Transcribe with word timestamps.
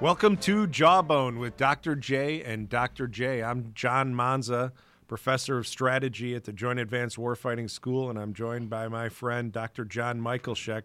Welcome 0.00 0.36
to 0.38 0.68
Jawbone 0.68 1.40
with 1.40 1.56
Dr. 1.56 1.96
J 1.96 2.40
and 2.44 2.68
Dr. 2.68 3.08
J. 3.08 3.42
I'm 3.42 3.72
John 3.74 4.14
Manza, 4.14 4.70
professor 5.08 5.58
of 5.58 5.66
strategy 5.66 6.36
at 6.36 6.44
the 6.44 6.52
Joint 6.52 6.78
Advanced 6.78 7.16
Warfighting 7.16 7.68
School, 7.68 8.08
and 8.08 8.16
I'm 8.16 8.32
joined 8.32 8.70
by 8.70 8.86
my 8.86 9.08
friend 9.08 9.50
Dr. 9.50 9.84
John 9.84 10.20
Mikolashek, 10.20 10.82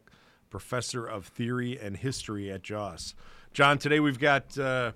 professor 0.50 1.06
of 1.06 1.28
theory 1.28 1.80
and 1.80 1.96
history 1.96 2.52
at 2.52 2.64
JAWS. 2.64 3.14
John, 3.54 3.78
today 3.78 4.00
we've 4.00 4.18
got 4.18 4.58
uh, 4.58 4.94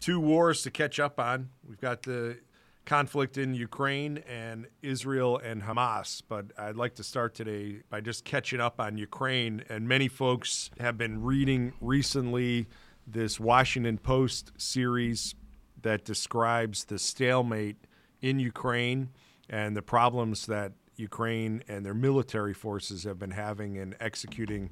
two 0.00 0.18
wars 0.18 0.62
to 0.62 0.70
catch 0.70 0.98
up 0.98 1.20
on. 1.20 1.50
We've 1.68 1.80
got 1.80 2.04
the 2.04 2.38
conflict 2.86 3.36
in 3.36 3.54
Ukraine 3.54 4.18
and 4.28 4.66
Israel 4.80 5.36
and 5.36 5.62
Hamas. 5.62 6.22
But 6.26 6.46
I'd 6.58 6.76
like 6.76 6.94
to 6.94 7.04
start 7.04 7.34
today 7.34 7.82
by 7.90 8.00
just 8.00 8.24
catching 8.24 8.60
up 8.60 8.80
on 8.80 8.96
Ukraine. 8.96 9.62
And 9.68 9.86
many 9.86 10.08
folks 10.08 10.70
have 10.80 10.96
been 10.96 11.22
reading 11.22 11.74
recently 11.82 12.66
this 13.06 13.40
Washington 13.40 13.98
Post 13.98 14.52
series 14.56 15.34
that 15.82 16.04
describes 16.04 16.84
the 16.84 16.98
stalemate 16.98 17.76
in 18.20 18.38
Ukraine 18.38 19.10
and 19.50 19.76
the 19.76 19.82
problems 19.82 20.46
that 20.46 20.72
Ukraine 20.96 21.62
and 21.68 21.84
their 21.84 21.94
military 21.94 22.54
forces 22.54 23.04
have 23.04 23.18
been 23.18 23.32
having 23.32 23.76
in 23.76 23.94
executing 24.00 24.70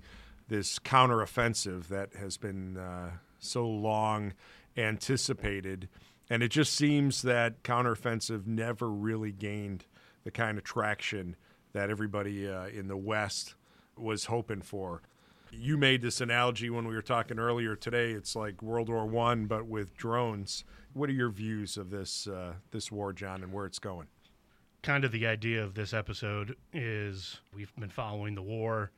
this 0.49 0.79
counteroffensive 0.79 1.89
that 1.89 2.15
has 2.15 2.37
been 2.37 2.77
uh, 2.77 3.11
so 3.39 3.69
long 3.69 4.33
anticipated. 4.77 5.89
And 6.29 6.43
it 6.43 6.51
just 6.51 6.75
seems 6.75 7.23
that 7.23 7.63
counteroffensive 7.63 8.47
never 8.47 8.89
really 8.89 9.33
gained 9.33 9.85
the 10.25 10.31
kind 10.31 10.59
of 10.59 10.65
traction 10.65 11.37
that 11.73 11.91
everybody 11.91 12.49
uh, 12.49 12.67
in 12.67 12.89
the 12.89 12.97
West 12.97 13.55
was 13.97 14.27
hoping 14.27 14.63
for. 14.63 15.03
You 15.53 15.77
made 15.77 16.01
this 16.01 16.21
analogy 16.21 16.71
when 16.71 16.87
we 16.87 16.95
were 16.95 17.03
talking 17.03 17.39
earlier 17.39 17.75
today. 17.75 18.13
It's 18.13 18.37
like 18.37 18.63
World 18.63 18.89
War 18.89 19.05
One, 19.05 19.47
but 19.47 19.67
with 19.67 19.97
drones. 19.97 20.65
What 20.93 21.09
are 21.11 21.13
your 21.15 21.31
views 21.31 21.77
of 21.77 21.91
this 21.91 22.29
uh, 22.29 22.55
this 22.71 22.93
war, 22.93 23.13
John, 23.13 23.43
and 23.43 23.53
where 23.53 23.67
it's 23.67 23.81
going? 23.81 24.07
Kind 24.83 25.05
of 25.05 25.11
the 25.11 25.27
idea 25.27 25.63
of 25.63 25.75
this 25.75 25.93
episode 25.93 26.57
is 26.73 27.41
we've 27.53 27.75
been 27.77 27.91
following 27.91 28.37
the 28.37 28.43
war. 28.43 28.93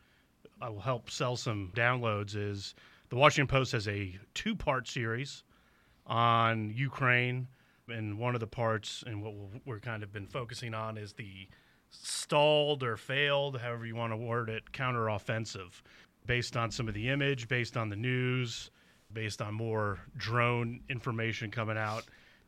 I 0.61 0.69
will 0.69 0.80
help 0.80 1.11
sell 1.11 1.36
some 1.36 1.73
downloads. 1.75 2.36
Is 2.36 2.75
the 3.08 3.17
Washington 3.17 3.48
Post 3.48 3.73
has 3.73 3.89
a 3.89 4.19
two 4.34 4.55
part 4.55 4.86
series 4.86 5.45
on 6.06 6.70
Ukraine, 6.75 7.48
and 7.89 8.19
one 8.19 8.34
of 8.34 8.41
the 8.41 8.47
parts 8.47 9.03
and 9.06 9.23
what 9.23 9.34
we're 9.64 9.80
kind 9.80 10.03
of 10.03 10.12
been 10.12 10.27
focusing 10.27 10.75
on 10.75 10.98
is 10.98 11.14
the 11.14 11.48
stalled 11.91 12.83
or 12.83 12.97
failed, 12.97 13.61
however 13.61 13.86
you 13.86 13.95
want 13.95 14.12
to 14.12 14.17
word 14.17 14.48
it, 14.48 14.73
counteroffensive 14.73 15.83
based 16.26 16.56
on 16.56 16.70
some 16.70 16.88
of 16.88 16.94
the 16.94 17.08
image, 17.08 17.48
based 17.48 17.76
on 17.76 17.88
the 17.88 17.96
news, 17.96 18.70
based 19.12 19.42
on 19.42 19.54
more 19.54 20.00
drone 20.16 20.80
information 20.88 21.50
coming 21.50 21.76
out. 21.76 22.04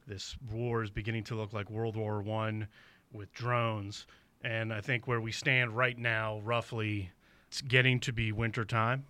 This 0.06 0.36
war 0.53 0.83
is 0.83 0.91
beginning 0.91 1.25
to 1.25 1.34
look 1.34 1.53
like 1.53 1.70
World 1.70 1.97
War 1.97 2.22
One 2.22 2.69
with 3.12 3.33
drones. 3.33 4.06
And 4.42 4.72
I 4.72 4.80
think 4.80 5.06
where 5.06 5.20
we 5.20 5.33
stand 5.33 5.77
right 5.77 5.98
now, 5.98 6.41
roughly, 6.41 7.11
it's 7.48 7.62
getting 7.62 8.00
to 8.00 8.12
be 8.12 8.33
wintertime. 8.33 9.05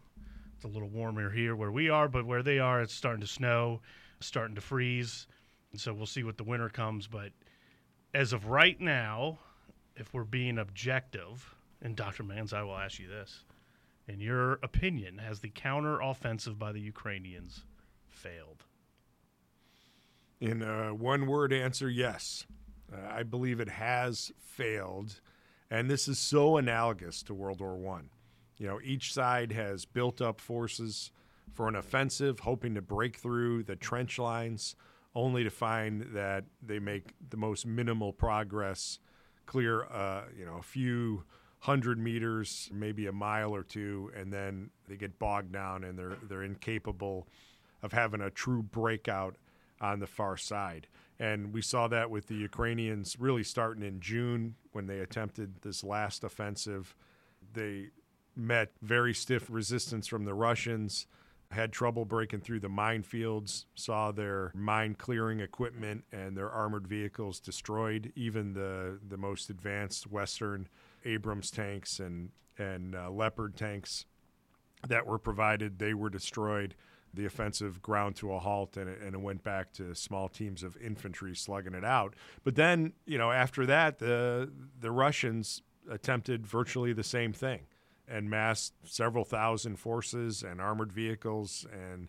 It's 0.54 0.64
a 0.64 0.68
little 0.68 0.88
warmer 0.88 1.30
here 1.30 1.56
where 1.56 1.72
we 1.72 1.90
are, 1.90 2.08
but 2.08 2.24
where 2.24 2.42
they 2.42 2.58
are, 2.58 2.80
it's 2.80 2.94
starting 2.94 3.22
to 3.22 3.26
snow, 3.26 3.80
starting 4.20 4.54
to 4.54 4.60
freeze. 4.60 5.26
And 5.72 5.80
so 5.80 5.92
we'll 5.92 6.06
see 6.06 6.22
what 6.22 6.36
the 6.36 6.44
winter 6.44 6.68
comes. 6.68 7.08
But 7.08 7.32
as 8.14 8.32
of 8.32 8.46
right 8.46 8.80
now, 8.80 9.38
if 9.96 10.14
we're 10.14 10.24
being 10.24 10.58
objective, 10.58 11.54
and 11.82 11.96
Dr. 11.96 12.22
Mans, 12.22 12.52
I 12.52 12.62
will 12.62 12.76
ask 12.76 13.00
you 13.00 13.08
this 13.08 13.44
in 14.06 14.20
your 14.20 14.54
opinion, 14.62 15.18
has 15.18 15.40
the 15.40 15.48
counter 15.48 16.00
offensive 16.00 16.58
by 16.58 16.72
the 16.72 16.80
Ukrainians 16.80 17.64
failed? 18.08 18.64
In 20.40 20.62
a 20.62 20.94
one 20.94 21.26
word 21.26 21.52
answer, 21.52 21.88
yes. 21.88 22.46
Uh, 22.92 22.98
I 23.10 23.22
believe 23.22 23.60
it 23.60 23.68
has 23.68 24.32
failed. 24.38 25.20
And 25.70 25.90
this 25.90 26.06
is 26.06 26.18
so 26.18 26.56
analogous 26.56 27.22
to 27.24 27.34
World 27.34 27.60
War 27.60 27.76
One. 27.76 28.10
You 28.58 28.68
know, 28.68 28.80
each 28.84 29.12
side 29.12 29.52
has 29.52 29.84
built 29.84 30.20
up 30.20 30.40
forces 30.40 31.10
for 31.52 31.68
an 31.68 31.76
offensive, 31.76 32.40
hoping 32.40 32.74
to 32.74 32.82
break 32.82 33.16
through 33.16 33.62
the 33.62 33.76
trench 33.76 34.18
lines, 34.18 34.76
only 35.14 35.44
to 35.44 35.50
find 35.50 36.02
that 36.12 36.44
they 36.62 36.78
make 36.78 37.14
the 37.30 37.36
most 37.36 37.66
minimal 37.66 38.12
progress, 38.12 38.98
clear, 39.46 39.84
uh, 39.84 40.24
you 40.36 40.44
know, 40.44 40.56
a 40.58 40.62
few 40.62 41.24
100 41.64 41.98
meters, 41.98 42.68
maybe 42.72 43.06
a 43.06 43.12
mile 43.12 43.54
or 43.54 43.62
two, 43.62 44.10
and 44.14 44.30
then 44.30 44.68
they 44.86 44.96
get 44.96 45.18
bogged 45.18 45.50
down 45.50 45.82
and 45.82 45.98
they're, 45.98 46.18
they're 46.28 46.42
incapable 46.42 47.26
of 47.82 47.90
having 47.90 48.20
a 48.20 48.30
true 48.30 48.62
breakout 48.62 49.36
on 49.80 49.98
the 49.98 50.06
far 50.06 50.36
side. 50.36 50.86
And 51.18 51.54
we 51.54 51.62
saw 51.62 51.88
that 51.88 52.10
with 52.10 52.26
the 52.26 52.34
Ukrainians 52.34 53.16
really 53.18 53.44
starting 53.44 53.82
in 53.82 54.00
June 54.00 54.56
when 54.72 54.86
they 54.86 54.98
attempted 54.98 55.62
this 55.62 55.82
last 55.82 56.22
offensive. 56.22 56.94
They 57.54 57.86
met 58.36 58.72
very 58.82 59.14
stiff 59.14 59.48
resistance 59.48 60.06
from 60.06 60.26
the 60.26 60.34
Russians, 60.34 61.06
had 61.50 61.72
trouble 61.72 62.04
breaking 62.04 62.40
through 62.40 62.60
the 62.60 62.68
minefields, 62.68 63.64
saw 63.74 64.12
their 64.12 64.52
mine 64.54 64.96
clearing 64.96 65.40
equipment 65.40 66.04
and 66.12 66.36
their 66.36 66.50
armored 66.50 66.86
vehicles 66.86 67.40
destroyed, 67.40 68.12
even 68.16 68.52
the, 68.52 68.98
the 69.08 69.16
most 69.16 69.48
advanced 69.48 70.10
Western 70.10 70.68
Abrams 71.04 71.50
tanks 71.50 72.00
and 72.00 72.30
and 72.58 72.94
uh, 72.94 73.10
Leopard 73.10 73.56
tanks 73.56 74.06
that 74.86 75.06
were 75.06 75.18
provided. 75.18 75.78
They 75.78 75.94
were 75.94 76.10
destroyed. 76.10 76.74
The 77.12 77.26
offensive 77.26 77.80
ground 77.80 78.16
to 78.16 78.32
a 78.32 78.40
halt, 78.40 78.76
and 78.76 78.90
it, 78.90 79.00
and 79.00 79.14
it 79.14 79.20
went 79.20 79.44
back 79.44 79.72
to 79.74 79.94
small 79.94 80.28
teams 80.28 80.64
of 80.64 80.76
infantry 80.78 81.36
slugging 81.36 81.74
it 81.74 81.84
out. 81.84 82.14
But 82.42 82.56
then, 82.56 82.94
you 83.06 83.18
know, 83.18 83.30
after 83.30 83.66
that, 83.66 84.00
the 84.00 84.50
the 84.80 84.90
Russians 84.90 85.62
attempted 85.88 86.44
virtually 86.46 86.92
the 86.92 87.04
same 87.04 87.32
thing 87.32 87.66
and 88.08 88.28
massed 88.28 88.74
several 88.84 89.24
thousand 89.24 89.76
forces 89.76 90.42
and 90.42 90.60
armored 90.60 90.92
vehicles 90.92 91.66
and 91.72 92.08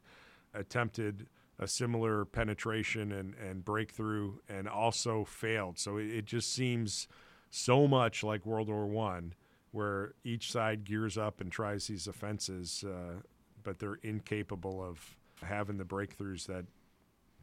attempted 0.54 1.28
a 1.60 1.68
similar 1.68 2.26
penetration 2.26 3.12
and, 3.12 3.34
and 3.36 3.64
breakthrough 3.64 4.34
and 4.50 4.68
also 4.68 5.24
failed. 5.24 5.80
So 5.80 5.98
it, 5.98 6.08
it 6.08 6.26
just 6.26 6.54
seems 6.54 7.08
so 7.56 7.88
much 7.88 8.24
like 8.24 8.46
World 8.46 8.68
War 8.68 8.86
One, 8.86 9.34
where 9.72 10.14
each 10.24 10.52
side 10.52 10.84
gears 10.84 11.18
up 11.18 11.40
and 11.40 11.52
tries 11.52 11.88
these 11.88 12.08
offenses, 12.08 12.84
uh, 12.84 13.22
but 13.64 13.80
they're 13.80 14.00
incapable 14.04 14.84
of 14.84 15.16
having 15.42 15.78
the 15.78 15.86
breakthroughs 15.86 16.46
that 16.48 16.66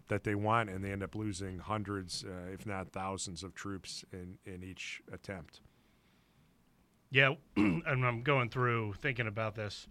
that 0.08 0.24
they 0.24 0.34
want, 0.34 0.68
and 0.68 0.84
they 0.84 0.92
end 0.92 1.02
up 1.02 1.14
losing 1.14 1.58
hundreds, 1.58 2.24
uh, 2.24 2.52
if 2.52 2.66
not 2.66 2.92
thousands, 2.92 3.42
of 3.42 3.54
troops 3.54 4.04
in 4.12 4.38
in 4.44 4.62
each 4.62 5.00
attempt. 5.12 5.60
Yeah, 7.10 7.34
and 7.56 7.84
I'm 7.86 8.22
going 8.22 8.50
through 8.50 8.94
thinking 8.94 9.26
about 9.26 9.54
this 9.54 9.86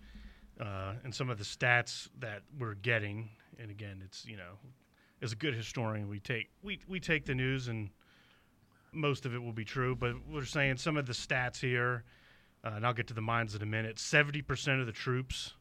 uh, 0.60 0.94
and 1.04 1.14
some 1.14 1.30
of 1.30 1.40
the 1.40 1.44
stats 1.44 2.10
that 2.20 2.44
we're 2.60 2.76
getting, 2.76 3.30
and 3.58 3.72
again, 3.72 4.02
it's 4.06 4.26
you 4.26 4.38
know, 4.38 4.54
as 5.22 5.32
a 5.32 5.36
good 5.36 5.56
historian, 5.56 6.08
we 6.08 6.20
take 6.20 6.50
we 6.62 6.80
we 6.88 7.00
take 7.00 7.26
the 7.26 7.36
news 7.36 7.68
and 7.68 7.90
most 8.94 9.26
of 9.26 9.34
it 9.34 9.42
will 9.42 9.54
be 9.54 9.66
true, 9.66 9.96
but 9.96 10.14
we're 10.28 10.46
saying 10.46 10.78
some 10.78 10.98
of 10.98 11.06
the 11.06 11.14
stats 11.14 11.60
here, 11.60 12.04
uh, 12.64 12.72
and 12.76 12.86
I'll 12.86 12.94
get 12.94 13.08
to 13.08 13.14
the 13.14 13.22
mines 13.22 13.56
in 13.56 13.62
a 13.62 13.66
minute. 13.66 14.00
Seventy 14.00 14.42
percent 14.42 14.80
of 14.80 14.86
the 14.86 14.92
troops 14.92 15.54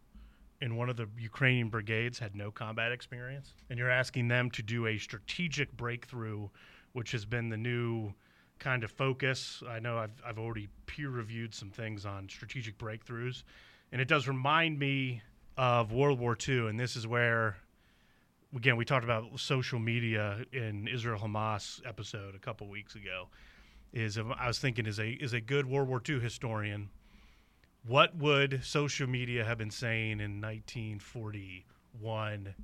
in 0.61 0.77
one 0.77 0.91
of 0.91 0.97
the 0.97 1.09
Ukrainian 1.19 1.69
brigades 1.69 2.19
had 2.19 2.35
no 2.35 2.51
combat 2.51 2.93
experience, 2.93 3.55
and 3.69 3.79
you're 3.79 3.91
asking 3.91 4.29
them 4.29 4.51
to 4.53 4.63
do 4.63 4.87
a 4.87 4.99
strategic 4.99 5.73
breakthrough, 5.77 6.49
which 6.93 7.13
has 7.13 7.25
been 7.25 7.49
the 7.49 7.57
new 7.57 8.13
kind 8.59 8.85
of 8.85 8.91
focus. 8.91 9.63
I 9.69 9.79
know 9.79 9.99
I've 9.99 10.23
I've 10.27 10.39
already 10.39 10.69
peer 10.87 11.09
reviewed 11.09 11.55
some 11.55 11.71
things 11.71 12.05
on 12.05 12.29
strategic 12.29 12.79
breakthroughs, 12.79 13.45
and 13.93 14.01
it 14.01 14.09
does 14.09 14.27
remind 14.29 14.79
me 14.79 15.23
of 15.57 15.93
World 15.93 16.19
War 16.19 16.37
II, 16.49 16.69
and 16.69 16.79
this 16.79 16.97
is 16.97 17.07
where 17.07 17.57
again, 18.57 18.77
we 18.77 18.85
talked 18.85 19.05
about 19.05 19.39
social 19.39 19.79
media 19.79 20.45
in 20.53 20.89
Israel 20.89 21.21
Hamas 21.21 21.81
episode 21.87 22.35
a 22.35 22.39
couple 22.39 22.69
weeks 22.69 22.95
ago. 22.95 23.29
Is 23.93 24.19
I 24.19 24.47
was 24.47 24.59
thinking 24.59 24.87
is 24.87 25.01
a 25.01 25.11
is 25.11 25.33
a 25.33 25.41
good 25.41 25.67
World 25.67 25.89
War 25.89 26.01
II 26.07 26.21
historian. 26.21 26.91
What 27.87 28.15
would 28.17 28.61
social 28.63 29.09
media 29.09 29.45
have 29.45 29.59
been 29.59 29.71
saying 29.71 30.21
in 30.21 30.41
1941, 30.41 32.55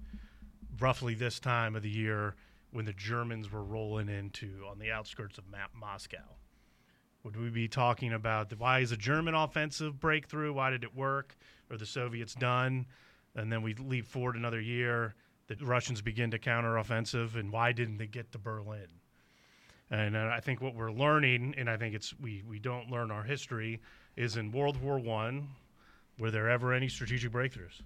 roughly 0.79 1.15
this 1.15 1.41
time 1.41 1.75
of 1.75 1.83
the 1.83 1.91
year 1.91 2.37
when 2.71 2.85
the 2.85 2.93
Germans 2.93 3.51
were 3.51 3.65
rolling 3.65 4.11
into 4.11 4.67
on 4.71 4.79
the 4.79 4.93
outskirts 4.93 5.39
of 5.39 5.45
Moscow? 5.75 6.19
Would 7.25 7.37
we 7.37 7.49
be 7.49 7.67
talking 7.67 8.13
about 8.13 8.51
the, 8.51 8.57
why 8.57 8.81
is 8.81 8.93
a 8.93 8.97
German 8.97 9.35
offensive 9.35 9.99
breakthrough? 9.99 10.53
Why 10.53 10.69
did 10.71 10.85
it 10.85 10.95
work? 10.95 11.35
Or 11.71 11.79
the 11.79 11.87
Soviets 11.87 12.35
done? 12.35 12.85
And 13.35 13.51
then 13.51 13.63
we 13.63 13.73
leap 13.75 14.07
forward 14.07 14.37
another 14.37 14.61
year 14.61 15.15
the 15.49 15.57
Russians 15.65 16.03
begin 16.03 16.31
to 16.33 16.39
counteroffensive, 16.39 17.37
and 17.37 17.53
why 17.53 17.73
didn't 17.73 17.99
they 17.99 18.07
get 18.07 18.33
to 18.33 18.39
Berlin? 18.39 18.89
And 19.91 20.17
uh, 20.17 20.31
I 20.33 20.41
think 20.41 20.61
what 20.61 20.75
we're 20.75 20.93
learning, 20.93 21.55
and 21.57 21.71
I 21.71 21.77
think 21.77 21.95
it's 21.95 22.13
we 22.19 22.43
we 22.49 22.59
don't 22.59 22.91
learn 22.91 23.11
our 23.11 23.23
history, 23.23 23.81
is 24.17 24.37
in 24.37 24.51
World 24.51 24.81
War 24.83 24.99
One, 24.99 25.49
were 26.19 26.31
there 26.31 26.51
ever 26.51 26.73
any 26.73 26.89
strategic 26.89 27.33
breakthroughs? 27.33 27.83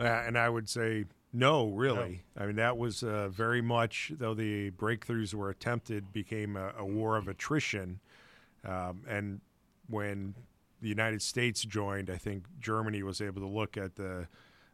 Uh, 0.00 0.04
and 0.04 0.36
I 0.36 0.48
would 0.48 0.68
say 0.68 1.04
no, 1.32 1.68
really. 1.68 2.22
I 2.36 2.46
mean, 2.46 2.56
that 2.56 2.78
was 2.78 3.02
uh, 3.02 3.28
very 3.28 3.60
much, 3.60 4.12
though 4.18 4.34
the 4.34 4.70
breakthroughs 4.72 5.34
were 5.34 5.50
attempted, 5.50 6.12
became 6.12 6.56
a, 6.56 6.72
a 6.78 6.84
war 6.84 7.16
of 7.16 7.28
attrition. 7.28 8.00
Um, 8.64 9.02
and 9.08 9.40
when 9.88 10.34
the 10.80 10.88
United 10.88 11.20
States 11.22 11.62
joined, 11.62 12.10
I 12.10 12.16
think 12.16 12.44
Germany 12.60 13.02
was 13.02 13.20
able 13.20 13.40
to 13.42 13.46
look 13.46 13.76
at 13.76 13.96
the 13.96 14.26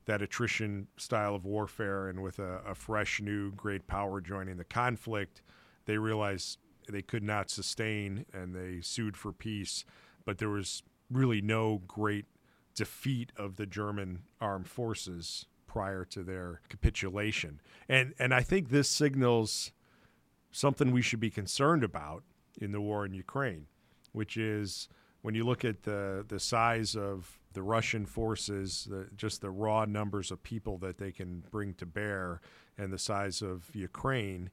that 0.07 0.23
attrition 0.23 0.87
style 0.97 1.35
of 1.35 1.45
warfare, 1.45 2.09
and 2.09 2.23
with 2.23 2.39
a, 2.39 2.61
a 2.67 2.75
fresh 2.75 3.21
new 3.21 3.53
great 3.53 3.87
power 3.87 4.21
joining 4.21 4.57
the 4.57 4.65
conflict, 4.65 5.43
they 5.87 5.99
realized 5.99 6.59
they 6.89 7.03
could 7.03 7.23
not 7.23 7.51
sustain, 7.51 8.27
and 8.33 8.55
they 8.55 8.81
sued 8.81 9.17
for 9.17 9.33
peace. 9.33 9.85
But 10.25 10.39
there 10.39 10.51
was 10.51 10.83
really 11.11 11.41
no 11.41 11.83
great 11.87 12.27
defeat 12.75 13.33
of 13.37 13.57
the 13.57 13.67
German 13.67 14.21
armed 14.41 14.69
forces 14.69 15.47
prior 15.67 16.05
to 16.05 16.23
their 16.23 16.61
capitulation. 16.69 17.61
And 17.89 18.15
and 18.19 18.35
I 18.35 18.43
think 18.43 18.69
this 18.69 18.89
signals 18.89 19.73
something 20.53 20.93
we 20.93 21.03
should 21.03 21.21
be 21.21 21.31
concerned 21.31 21.83
about 21.83 22.23
in 22.61 22.73
the 22.73 22.81
war 22.81 23.05
in 23.05 23.13
Ukraine, 23.13 23.67
which 24.13 24.37
is 24.37 24.89
when 25.23 25.35
you 25.35 25.45
look 25.45 25.65
at 25.65 25.83
the 25.83 26.25
the 26.27 26.39
size 26.39 26.95
of 26.95 27.41
the 27.55 27.63
Russian 27.63 28.07
forces, 28.07 28.87
the, 28.91 29.09
just 29.17 29.41
the 29.41 29.51
raw 29.51 29.85
numbers 29.85 30.31
of 30.31 30.43
people 30.43 30.79
that 30.79 30.99
they 30.99 31.13
can 31.13 31.43
bring 31.51 31.75
to 31.75 31.87
bear, 31.87 32.41
and 32.77 32.93
the 32.93 32.99
size 32.99 33.43
of 33.43 33.71
Ukraine. 33.73 34.51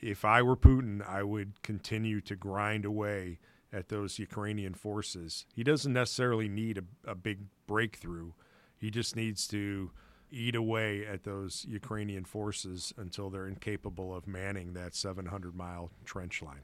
If 0.00 0.24
I 0.24 0.42
were 0.42 0.56
Putin, 0.56 1.06
I 1.06 1.22
would 1.22 1.62
continue 1.62 2.20
to 2.22 2.36
grind 2.36 2.84
away 2.84 3.38
at 3.72 3.88
those 3.88 4.18
Ukrainian 4.18 4.74
forces. 4.74 5.46
He 5.54 5.64
doesn't 5.64 5.92
necessarily 5.92 6.48
need 6.48 6.78
a, 6.78 7.10
a 7.10 7.14
big 7.14 7.40
breakthrough. 7.66 8.32
He 8.76 8.90
just 8.90 9.16
needs 9.16 9.48
to 9.48 9.90
eat 10.30 10.54
away 10.54 11.06
at 11.06 11.24
those 11.24 11.64
Ukrainian 11.68 12.24
forces 12.24 12.92
until 12.96 13.30
they're 13.30 13.48
incapable 13.48 14.14
of 14.14 14.26
manning 14.26 14.72
that 14.72 14.94
700 14.94 15.54
mile 15.54 15.90
trench 16.04 16.42
line. 16.42 16.62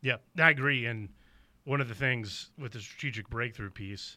Yeah, 0.00 0.16
I 0.38 0.50
agree. 0.50 0.86
And 0.86 1.08
one 1.64 1.80
of 1.80 1.88
the 1.88 1.94
things 1.94 2.50
with 2.56 2.72
the 2.72 2.80
strategic 2.80 3.28
breakthrough 3.28 3.70
piece 3.70 4.16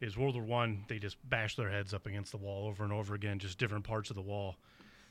is 0.00 0.16
World 0.16 0.34
War 0.34 0.44
One. 0.44 0.84
They 0.88 0.98
just 0.98 1.16
bash 1.28 1.56
their 1.56 1.70
heads 1.70 1.94
up 1.94 2.06
against 2.06 2.32
the 2.32 2.38
wall 2.38 2.66
over 2.68 2.84
and 2.84 2.92
over 2.92 3.14
again, 3.14 3.38
just 3.38 3.58
different 3.58 3.84
parts 3.84 4.10
of 4.10 4.16
the 4.16 4.22
wall. 4.22 4.56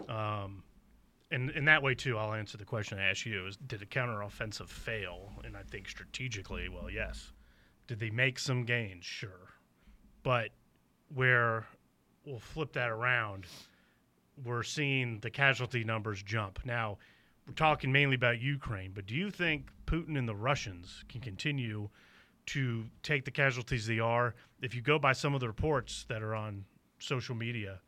Um, 0.08 0.64
and 1.32 1.50
in 1.52 1.66
that 1.66 1.82
way 1.82 1.96
too, 1.96 2.18
I'll 2.18 2.34
answer 2.34 2.58
the 2.58 2.66
question 2.66 3.00
I 3.00 3.10
asked 3.10 3.26
you: 3.26 3.48
Is 3.48 3.58
did 3.58 3.82
a 3.82 3.86
counteroffensive 3.86 4.70
fail? 4.70 5.32
And 5.44 5.58
I 5.58 5.64
think 5.64 5.90
strategically, 5.90 6.70
well, 6.70 6.90
yes. 6.90 7.32
Did 7.88 8.00
they 8.00 8.10
make 8.10 8.40
some 8.40 8.66
gains? 8.66 9.06
Sure, 9.06 9.54
but 10.24 10.50
where 11.14 11.68
we'll 12.26 12.40
flip 12.40 12.74
that 12.74 12.90
around, 12.90 13.46
we're 14.44 14.64
seeing 14.64 15.20
the 15.20 15.30
casualty 15.30 15.84
numbers 15.84 16.24
jump. 16.24 16.60
Now, 16.66 16.98
we're 17.48 17.54
talking 17.54 17.92
mainly 17.92 18.16
about 18.16 18.42
Ukraine, 18.42 18.92
but 18.94 19.06
do 19.06 19.16
you 19.16 19.30
think 19.30 19.70
Putin 19.86 20.18
and 20.18 20.28
the 20.28 20.36
Russians 20.36 21.04
can 21.08 21.22
continue 21.22 21.90
to 22.48 22.86
take 23.04 23.26
the 23.26 23.32
casualties 23.32 23.88
they 23.88 24.00
are? 24.00 24.36
If 24.62 24.76
you 24.76 24.82
go 24.82 25.00
by 25.00 25.14
some 25.14 25.34
of 25.34 25.42
the 25.42 25.48
reports 25.48 26.06
that 26.10 26.22
are 26.22 26.36
on 26.36 26.66
social 27.00 27.36
media, 27.36 27.80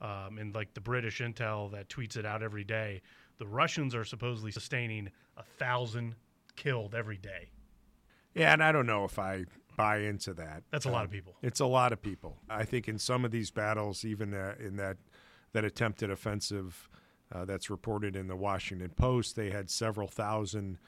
um, 0.00 0.38
and 0.38 0.54
like 0.54 0.74
the 0.74 0.80
British 0.80 1.20
intel 1.20 1.70
that 1.72 1.88
tweets 1.88 2.16
it 2.16 2.26
out 2.26 2.42
every 2.42 2.64
day, 2.64 3.02
the 3.38 3.46
Russians 3.46 3.94
are 3.94 4.04
supposedly 4.04 4.50
sustaining 4.50 5.10
a 5.36 5.42
thousand 5.58 6.14
killed 6.56 6.94
every 6.94 7.16
day. 7.16 7.50
Yeah, 8.34 8.52
and 8.52 8.62
I 8.62 8.72
don't 8.72 8.86
know 8.86 9.04
if 9.04 9.18
I 9.18 9.44
buy 9.76 9.98
into 9.98 10.34
that. 10.34 10.62
That's 10.70 10.86
a 10.86 10.90
lot 10.90 11.04
of 11.04 11.10
um, 11.10 11.14
people. 11.14 11.34
It's 11.42 11.60
a 11.60 11.66
lot 11.66 11.92
of 11.92 12.02
people. 12.02 12.36
I 12.48 12.64
think 12.64 12.88
in 12.88 12.98
some 12.98 13.24
of 13.24 13.30
these 13.30 13.50
battles, 13.50 14.04
even 14.04 14.34
uh, 14.34 14.54
in 14.58 14.76
that 14.76 14.96
that 15.52 15.64
attempted 15.64 16.10
offensive 16.10 16.88
uh, 17.30 17.44
that's 17.44 17.68
reported 17.68 18.16
in 18.16 18.26
the 18.26 18.36
Washington 18.36 18.90
Post, 18.90 19.36
they 19.36 19.50
had 19.50 19.70
several 19.70 20.08
thousand 20.08 20.78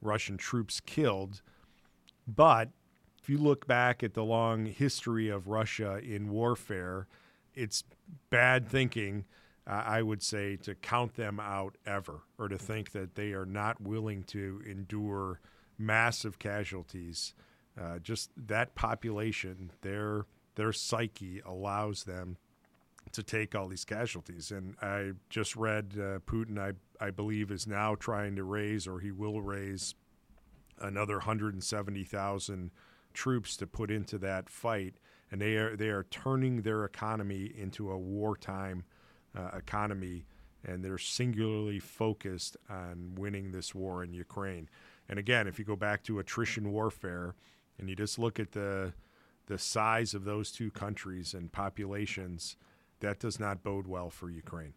Russian 0.00 0.36
troops 0.36 0.80
killed. 0.80 1.42
But 2.34 2.70
if 3.20 3.28
you 3.28 3.38
look 3.38 3.66
back 3.66 4.02
at 4.02 4.14
the 4.14 4.24
long 4.24 4.66
history 4.66 5.28
of 5.28 5.48
Russia 5.48 5.98
in 5.98 6.30
warfare, 6.30 7.06
it's 7.54 7.84
bad 8.30 8.68
thinking. 8.68 9.24
Uh, 9.66 9.82
I 9.86 10.02
would 10.02 10.22
say 10.22 10.56
to 10.56 10.74
count 10.74 11.14
them 11.14 11.38
out 11.38 11.76
ever, 11.86 12.22
or 12.38 12.48
to 12.48 12.58
think 12.58 12.92
that 12.92 13.14
they 13.14 13.32
are 13.32 13.46
not 13.46 13.80
willing 13.80 14.22
to 14.24 14.62
endure 14.66 15.40
massive 15.78 16.38
casualties 16.38 17.34
uh, 17.80 17.98
just 17.98 18.30
that 18.36 18.74
population, 18.74 19.70
their 19.82 20.26
their 20.56 20.72
psyche 20.72 21.40
allows 21.46 22.04
them 22.04 22.36
to 23.12 23.22
take 23.22 23.54
all 23.54 23.68
these 23.68 23.84
casualties. 23.84 24.50
And 24.50 24.74
I 24.82 25.12
just 25.30 25.56
read 25.56 25.94
uh, 25.94 26.18
Putin, 26.26 26.58
I, 26.58 26.72
I 27.04 27.10
believe, 27.10 27.50
is 27.50 27.66
now 27.66 27.94
trying 27.94 28.36
to 28.36 28.44
raise, 28.44 28.86
or 28.86 29.00
he 29.00 29.10
will 29.10 29.40
raise, 29.40 29.94
another 30.80 31.14
170,000 31.14 32.70
troops 33.12 33.56
to 33.56 33.66
put 33.66 33.90
into 33.90 34.18
that 34.18 34.48
fight. 34.48 34.94
And 35.30 35.40
they 35.40 35.56
are, 35.56 35.76
they 35.76 35.88
are 35.88 36.04
turning 36.04 36.62
their 36.62 36.84
economy 36.84 37.52
into 37.56 37.90
a 37.90 37.98
wartime 37.98 38.84
uh, 39.36 39.50
economy, 39.56 40.26
and 40.64 40.84
they're 40.84 40.98
singularly 40.98 41.78
focused 41.78 42.56
on 42.68 43.14
winning 43.16 43.52
this 43.52 43.74
war 43.74 44.02
in 44.02 44.12
Ukraine. 44.12 44.68
And 45.08 45.18
again, 45.18 45.46
if 45.46 45.58
you 45.58 45.64
go 45.64 45.76
back 45.76 46.02
to 46.04 46.18
attrition 46.18 46.72
warfare, 46.72 47.34
and 47.78 47.88
you 47.88 47.96
just 47.96 48.18
look 48.18 48.38
at 48.38 48.52
the 48.52 48.92
the 49.46 49.58
size 49.58 50.14
of 50.14 50.24
those 50.24 50.52
two 50.52 50.70
countries 50.70 51.34
and 51.34 51.50
populations, 51.50 52.56
that 53.00 53.18
does 53.18 53.40
not 53.40 53.64
bode 53.64 53.88
well 53.88 54.08
for 54.08 54.30
Ukraine. 54.30 54.74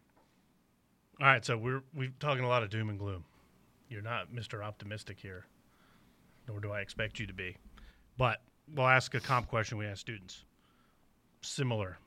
All 1.20 1.28
right, 1.28 1.44
so 1.44 1.56
we're 1.56 1.82
we're 1.94 2.12
talking 2.18 2.42
a 2.42 2.48
lot 2.48 2.64
of 2.64 2.70
doom 2.70 2.88
and 2.88 2.98
gloom. 2.98 3.24
You're 3.88 4.02
not 4.02 4.32
Mr. 4.32 4.64
Optimistic 4.64 5.20
here, 5.20 5.46
nor 6.48 6.60
do 6.60 6.72
I 6.72 6.80
expect 6.80 7.18
you 7.18 7.26
to 7.26 7.32
be. 7.32 7.56
But 8.16 8.40
we'll 8.72 8.86
ask 8.86 9.14
a 9.14 9.20
comp 9.20 9.48
question 9.48 9.78
we 9.78 9.86
ask 9.86 10.00
students. 10.00 10.44
Similar. 11.42 11.98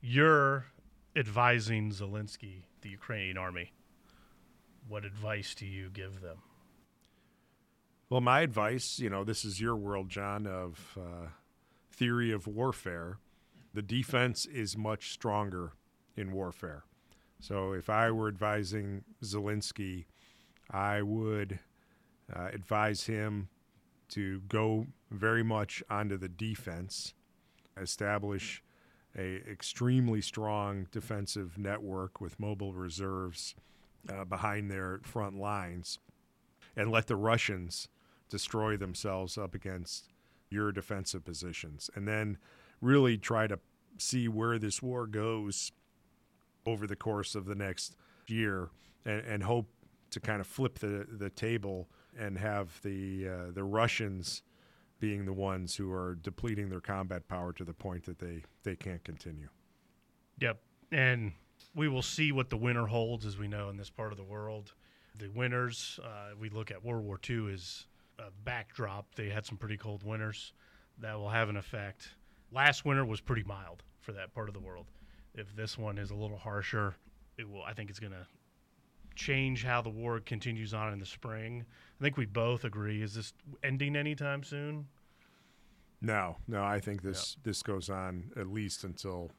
You're 0.00 0.66
advising 1.14 1.90
Zelensky, 1.90 2.64
the 2.80 2.88
Ukrainian 2.88 3.38
army. 3.38 3.72
What 4.88 5.04
advice 5.04 5.54
do 5.54 5.66
you 5.66 5.90
give 5.90 6.20
them? 6.20 6.38
Well, 8.10 8.20
my 8.20 8.40
advice, 8.40 8.98
you 8.98 9.08
know, 9.08 9.24
this 9.24 9.44
is 9.44 9.60
your 9.60 9.76
world, 9.76 10.08
John, 10.10 10.46
of 10.46 10.98
uh, 11.00 11.28
theory 11.90 12.32
of 12.32 12.46
warfare. 12.46 13.18
The 13.74 13.82
defense 13.82 14.44
is 14.44 14.76
much 14.76 15.12
stronger 15.12 15.72
in 16.16 16.32
warfare. 16.32 16.84
So 17.40 17.72
if 17.72 17.88
I 17.88 18.10
were 18.10 18.28
advising 18.28 19.04
Zelensky, 19.22 20.04
I 20.70 21.02
would 21.02 21.58
uh, 22.34 22.48
advise 22.52 23.04
him 23.04 23.48
to 24.12 24.40
go 24.48 24.86
very 25.10 25.42
much 25.42 25.82
onto 25.88 26.16
the 26.16 26.28
defense, 26.28 27.14
establish 27.80 28.62
a 29.16 29.36
extremely 29.50 30.20
strong 30.20 30.86
defensive 30.90 31.58
network 31.58 32.20
with 32.20 32.38
mobile 32.38 32.72
reserves 32.72 33.54
uh, 34.12 34.24
behind 34.24 34.70
their 34.70 35.00
front 35.02 35.38
lines, 35.38 35.98
and 36.76 36.90
let 36.90 37.06
the 37.06 37.16
Russians 37.16 37.88
destroy 38.28 38.76
themselves 38.76 39.36
up 39.36 39.54
against 39.54 40.08
your 40.50 40.72
defensive 40.72 41.24
positions 41.24 41.90
and 41.94 42.06
then 42.06 42.38
really 42.80 43.16
try 43.16 43.46
to 43.46 43.58
see 43.98 44.28
where 44.28 44.58
this 44.58 44.82
war 44.82 45.06
goes 45.06 45.72
over 46.66 46.86
the 46.86 46.96
course 46.96 47.34
of 47.34 47.46
the 47.46 47.54
next 47.54 47.96
year 48.26 48.68
and, 49.04 49.20
and 49.26 49.42
hope 49.42 49.68
to 50.10 50.20
kind 50.20 50.40
of 50.40 50.46
flip 50.46 50.78
the, 50.78 51.06
the 51.10 51.30
table 51.30 51.88
and 52.18 52.38
have 52.38 52.80
the 52.82 53.28
uh, 53.28 53.50
the 53.52 53.64
Russians 53.64 54.42
being 55.02 55.24
the 55.24 55.32
ones 55.32 55.74
who 55.74 55.92
are 55.92 56.16
depleting 56.22 56.68
their 56.68 56.80
combat 56.80 57.26
power 57.26 57.52
to 57.52 57.64
the 57.64 57.72
point 57.72 58.04
that 58.04 58.20
they, 58.20 58.40
they 58.62 58.76
can't 58.76 59.02
continue. 59.02 59.48
Yep. 60.38 60.60
And 60.92 61.32
we 61.74 61.88
will 61.88 62.02
see 62.02 62.30
what 62.30 62.50
the 62.50 62.56
winter 62.56 62.86
holds, 62.86 63.26
as 63.26 63.36
we 63.36 63.48
know, 63.48 63.68
in 63.68 63.76
this 63.76 63.90
part 63.90 64.12
of 64.12 64.16
the 64.16 64.22
world. 64.22 64.74
The 65.18 65.26
winners, 65.26 65.98
uh, 66.04 66.36
we 66.40 66.50
look 66.50 66.70
at 66.70 66.84
World 66.84 67.04
War 67.04 67.18
II 67.28 67.52
as 67.52 67.86
a 68.20 68.30
backdrop, 68.44 69.12
they 69.16 69.28
had 69.28 69.44
some 69.44 69.58
pretty 69.58 69.76
cold 69.76 70.04
winters 70.04 70.52
that 70.98 71.18
will 71.18 71.30
have 71.30 71.48
an 71.48 71.56
effect. 71.56 72.10
Last 72.52 72.84
winter 72.84 73.04
was 73.04 73.20
pretty 73.20 73.42
mild 73.42 73.82
for 74.00 74.12
that 74.12 74.32
part 74.32 74.48
of 74.48 74.54
the 74.54 74.60
world. 74.60 74.86
If 75.34 75.52
this 75.56 75.76
one 75.76 75.98
is 75.98 76.12
a 76.12 76.14
little 76.14 76.38
harsher, 76.38 76.94
it 77.38 77.50
will. 77.50 77.64
I 77.64 77.72
think 77.72 77.90
it's 77.90 77.98
going 77.98 78.12
to 78.12 78.26
change 79.14 79.64
how 79.64 79.82
the 79.82 79.90
war 79.90 80.20
continues 80.20 80.74
on 80.74 80.92
in 80.92 80.98
the 80.98 81.06
spring. 81.06 81.64
I 82.00 82.04
think 82.04 82.16
we 82.16 82.26
both 82.26 82.64
agree. 82.64 83.02
Is 83.02 83.14
this 83.14 83.32
ending 83.62 83.96
anytime 83.96 84.42
soon? 84.42 84.88
No, 86.00 86.36
no. 86.48 86.64
I 86.64 86.80
think 86.80 87.02
this 87.02 87.36
yep. 87.36 87.44
this 87.44 87.62
goes 87.62 87.88
on 87.88 88.32
at 88.36 88.48
least 88.48 88.84
until 88.84 89.30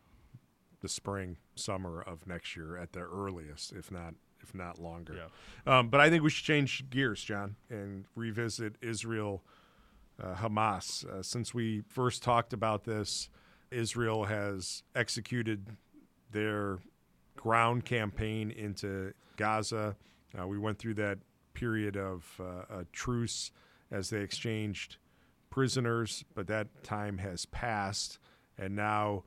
the 0.81 0.87
spring, 0.87 1.37
summer 1.55 2.01
of 2.01 2.25
next 2.25 2.55
year 2.55 2.77
at 2.77 2.93
the 2.93 3.01
earliest, 3.01 3.73
if 3.73 3.91
not 3.91 4.13
if 4.41 4.53
not 4.53 4.79
longer. 4.79 5.15
Yeah. 5.65 5.79
Um, 5.79 5.89
but 5.89 5.99
I 5.99 6.09
think 6.09 6.23
we 6.23 6.29
should 6.29 6.45
change 6.45 6.89
gears, 6.89 7.23
John, 7.23 7.55
and 7.69 8.05
revisit 8.15 8.75
Israel 8.81 9.43
uh, 10.21 10.35
Hamas. 10.35 11.05
Uh, 11.05 11.23
since 11.23 11.53
we 11.53 11.81
first 11.87 12.21
talked 12.21 12.53
about 12.53 12.83
this, 12.83 13.29
Israel 13.71 14.25
has 14.25 14.83
executed 14.95 15.77
their 16.31 16.79
ground 17.35 17.85
campaign 17.85 18.51
into 18.51 19.13
Gaza. 19.37 19.95
Uh, 20.39 20.47
we 20.47 20.57
went 20.57 20.79
through 20.79 20.95
that 20.95 21.19
period 21.53 21.97
of 21.97 22.39
uh, 22.39 22.79
a 22.79 22.85
truce 22.91 23.51
as 23.91 24.09
they 24.09 24.21
exchanged 24.21 24.97
prisoners, 25.49 26.25
but 26.33 26.47
that 26.47 26.83
time 26.83 27.19
has 27.19 27.45
passed, 27.45 28.17
and 28.57 28.75
now 28.75 29.23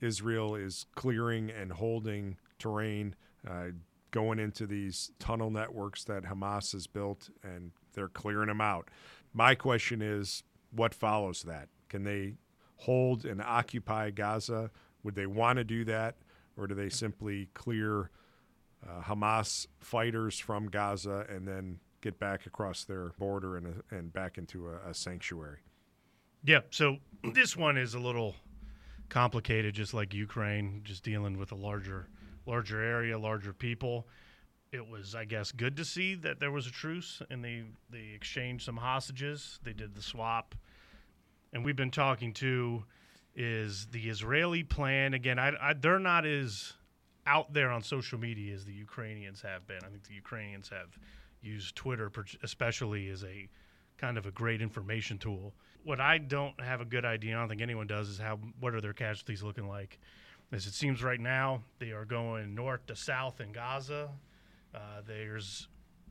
Israel 0.00 0.54
is 0.54 0.84
clearing 0.94 1.50
and 1.50 1.72
holding 1.72 2.36
terrain, 2.58 3.14
uh, 3.48 3.68
going 4.10 4.38
into 4.38 4.66
these 4.66 5.12
tunnel 5.18 5.50
networks 5.50 6.04
that 6.04 6.24
Hamas 6.24 6.72
has 6.72 6.86
built, 6.86 7.30
and 7.42 7.72
they're 7.94 8.08
clearing 8.08 8.48
them 8.48 8.60
out. 8.60 8.88
My 9.32 9.54
question 9.54 10.02
is, 10.02 10.42
what 10.70 10.94
follows 10.94 11.42
that? 11.44 11.68
Can 11.88 12.04
they 12.04 12.34
hold 12.76 13.24
and 13.24 13.40
occupy 13.40 14.10
Gaza? 14.10 14.70
Would 15.04 15.14
they 15.14 15.26
want 15.26 15.56
to 15.56 15.64
do 15.64 15.84
that, 15.86 16.16
or 16.56 16.66
do 16.66 16.74
they 16.74 16.88
simply 16.88 17.48
clear 17.54 18.10
uh, 18.86 19.02
Hamas 19.02 19.66
fighters 19.80 20.38
from 20.38 20.68
Gaza 20.68 21.26
and 21.28 21.46
then 21.46 21.78
get 22.00 22.18
back 22.18 22.46
across 22.46 22.84
their 22.84 23.10
border 23.18 23.56
and, 23.56 23.66
uh, 23.66 23.96
and 23.96 24.12
back 24.12 24.38
into 24.38 24.68
a, 24.68 24.90
a 24.90 24.94
sanctuary? 24.94 25.58
Yeah, 26.44 26.60
so 26.70 26.98
this 27.22 27.56
one 27.56 27.76
is 27.78 27.94
a 27.94 28.00
little 28.00 28.34
complicated, 29.08 29.74
just 29.74 29.94
like 29.94 30.12
Ukraine, 30.12 30.80
just 30.84 31.04
dealing 31.04 31.38
with 31.38 31.52
a 31.52 31.54
larger, 31.54 32.08
larger 32.46 32.82
area, 32.82 33.18
larger 33.18 33.52
people. 33.52 34.08
It 34.72 34.88
was, 34.88 35.14
I 35.14 35.24
guess, 35.24 35.52
good 35.52 35.76
to 35.76 35.84
see 35.84 36.14
that 36.16 36.40
there 36.40 36.50
was 36.50 36.66
a 36.66 36.70
truce 36.70 37.22
and 37.30 37.44
they 37.44 37.64
they 37.90 38.12
exchanged 38.14 38.64
some 38.64 38.78
hostages. 38.78 39.60
They 39.62 39.74
did 39.74 39.94
the 39.94 40.02
swap, 40.02 40.54
and 41.52 41.64
we've 41.64 41.76
been 41.76 41.90
talking 41.90 42.32
to 42.34 42.84
is 43.34 43.86
the 43.86 44.08
Israeli 44.08 44.62
plan 44.62 45.14
again. 45.14 45.38
I, 45.38 45.52
I, 45.60 45.72
they're 45.74 45.98
not 45.98 46.26
as 46.26 46.74
out 47.26 47.52
there 47.52 47.70
on 47.70 47.82
social 47.82 48.18
media 48.18 48.54
as 48.54 48.64
the 48.64 48.72
Ukrainians 48.72 49.42
have 49.42 49.66
been. 49.66 49.78
I 49.84 49.88
think 49.88 50.04
the 50.04 50.14
Ukrainians 50.14 50.68
have 50.68 50.98
used 51.40 51.76
Twitter, 51.76 52.10
especially 52.42 53.08
as 53.08 53.24
a 53.24 53.48
kind 53.96 54.18
of 54.18 54.26
a 54.26 54.30
great 54.30 54.60
information 54.60 55.18
tool 55.18 55.54
what 55.84 56.00
I 56.00 56.18
don't 56.18 56.58
have 56.60 56.80
a 56.80 56.84
good 56.84 57.04
idea, 57.04 57.36
I 57.36 57.40
don't 57.40 57.48
think 57.48 57.62
anyone 57.62 57.86
does, 57.86 58.08
is 58.08 58.18
how 58.18 58.38
what 58.60 58.74
are 58.74 58.80
their 58.80 58.92
casualties 58.92 59.42
looking 59.42 59.68
like? 59.68 59.98
As 60.52 60.66
it 60.66 60.74
seems 60.74 61.02
right 61.02 61.20
now, 61.20 61.62
they 61.78 61.92
are 61.92 62.04
going 62.04 62.54
north 62.54 62.86
to 62.86 62.96
south 62.96 63.40
in 63.40 63.52
Gaza. 63.52 64.10
Uh, 64.74 64.78
there's 65.06 65.68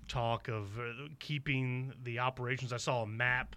talk 0.07 0.47
of 0.47 0.77
uh, 0.79 1.07
keeping 1.19 1.93
the 2.03 2.19
operations. 2.19 2.73
I 2.73 2.77
saw 2.77 3.03
a 3.03 3.07
map, 3.07 3.55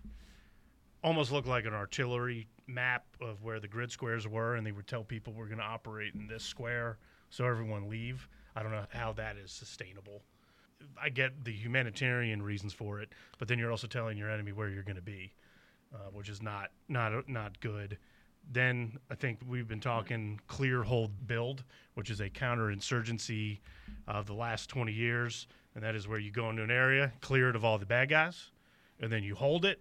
almost 1.04 1.30
looked 1.30 1.46
like 1.46 1.66
an 1.66 1.74
artillery 1.74 2.48
map 2.66 3.04
of 3.20 3.44
where 3.44 3.60
the 3.60 3.68
grid 3.68 3.92
squares 3.92 4.26
were, 4.26 4.56
and 4.56 4.66
they 4.66 4.72
would 4.72 4.88
tell 4.88 5.04
people 5.04 5.32
we're 5.32 5.46
going 5.46 5.58
to 5.58 5.64
operate 5.64 6.14
in 6.14 6.26
this 6.26 6.42
square, 6.42 6.98
so 7.30 7.44
everyone 7.44 7.88
leave. 7.88 8.28
I 8.56 8.62
don't 8.64 8.72
know 8.72 8.86
how 8.88 9.12
that 9.12 9.36
is 9.36 9.52
sustainable. 9.52 10.22
I 11.00 11.10
get 11.10 11.44
the 11.44 11.52
humanitarian 11.52 12.42
reasons 12.42 12.72
for 12.72 13.00
it, 13.00 13.10
but 13.38 13.46
then 13.46 13.60
you're 13.60 13.70
also 13.70 13.86
telling 13.86 14.18
your 14.18 14.30
enemy 14.30 14.50
where 14.50 14.68
you're 14.68 14.82
going 14.82 14.96
to 14.96 15.02
be 15.02 15.32
uh, 15.94 16.10
which 16.12 16.28
is 16.28 16.42
not 16.42 16.70
not 16.88 17.28
not 17.28 17.58
good. 17.60 17.98
Then 18.50 18.98
I 19.10 19.14
think 19.14 19.38
we've 19.46 19.68
been 19.68 19.80
talking 19.80 20.40
clear 20.48 20.82
hold 20.82 21.26
build, 21.26 21.64
which 21.94 22.10
is 22.10 22.20
a 22.20 22.28
counterinsurgency 22.28 23.60
of 24.06 24.26
the 24.26 24.34
last 24.34 24.68
20 24.68 24.92
years, 24.92 25.46
and 25.74 25.82
that 25.82 25.94
is 25.94 26.06
where 26.06 26.18
you 26.18 26.30
go 26.30 26.50
into 26.50 26.62
an 26.62 26.70
area, 26.70 27.12
clear 27.20 27.48
it 27.48 27.56
of 27.56 27.64
all 27.64 27.78
the 27.78 27.86
bad 27.86 28.10
guys, 28.10 28.50
and 29.00 29.10
then 29.10 29.22
you 29.22 29.34
hold 29.34 29.64
it, 29.64 29.80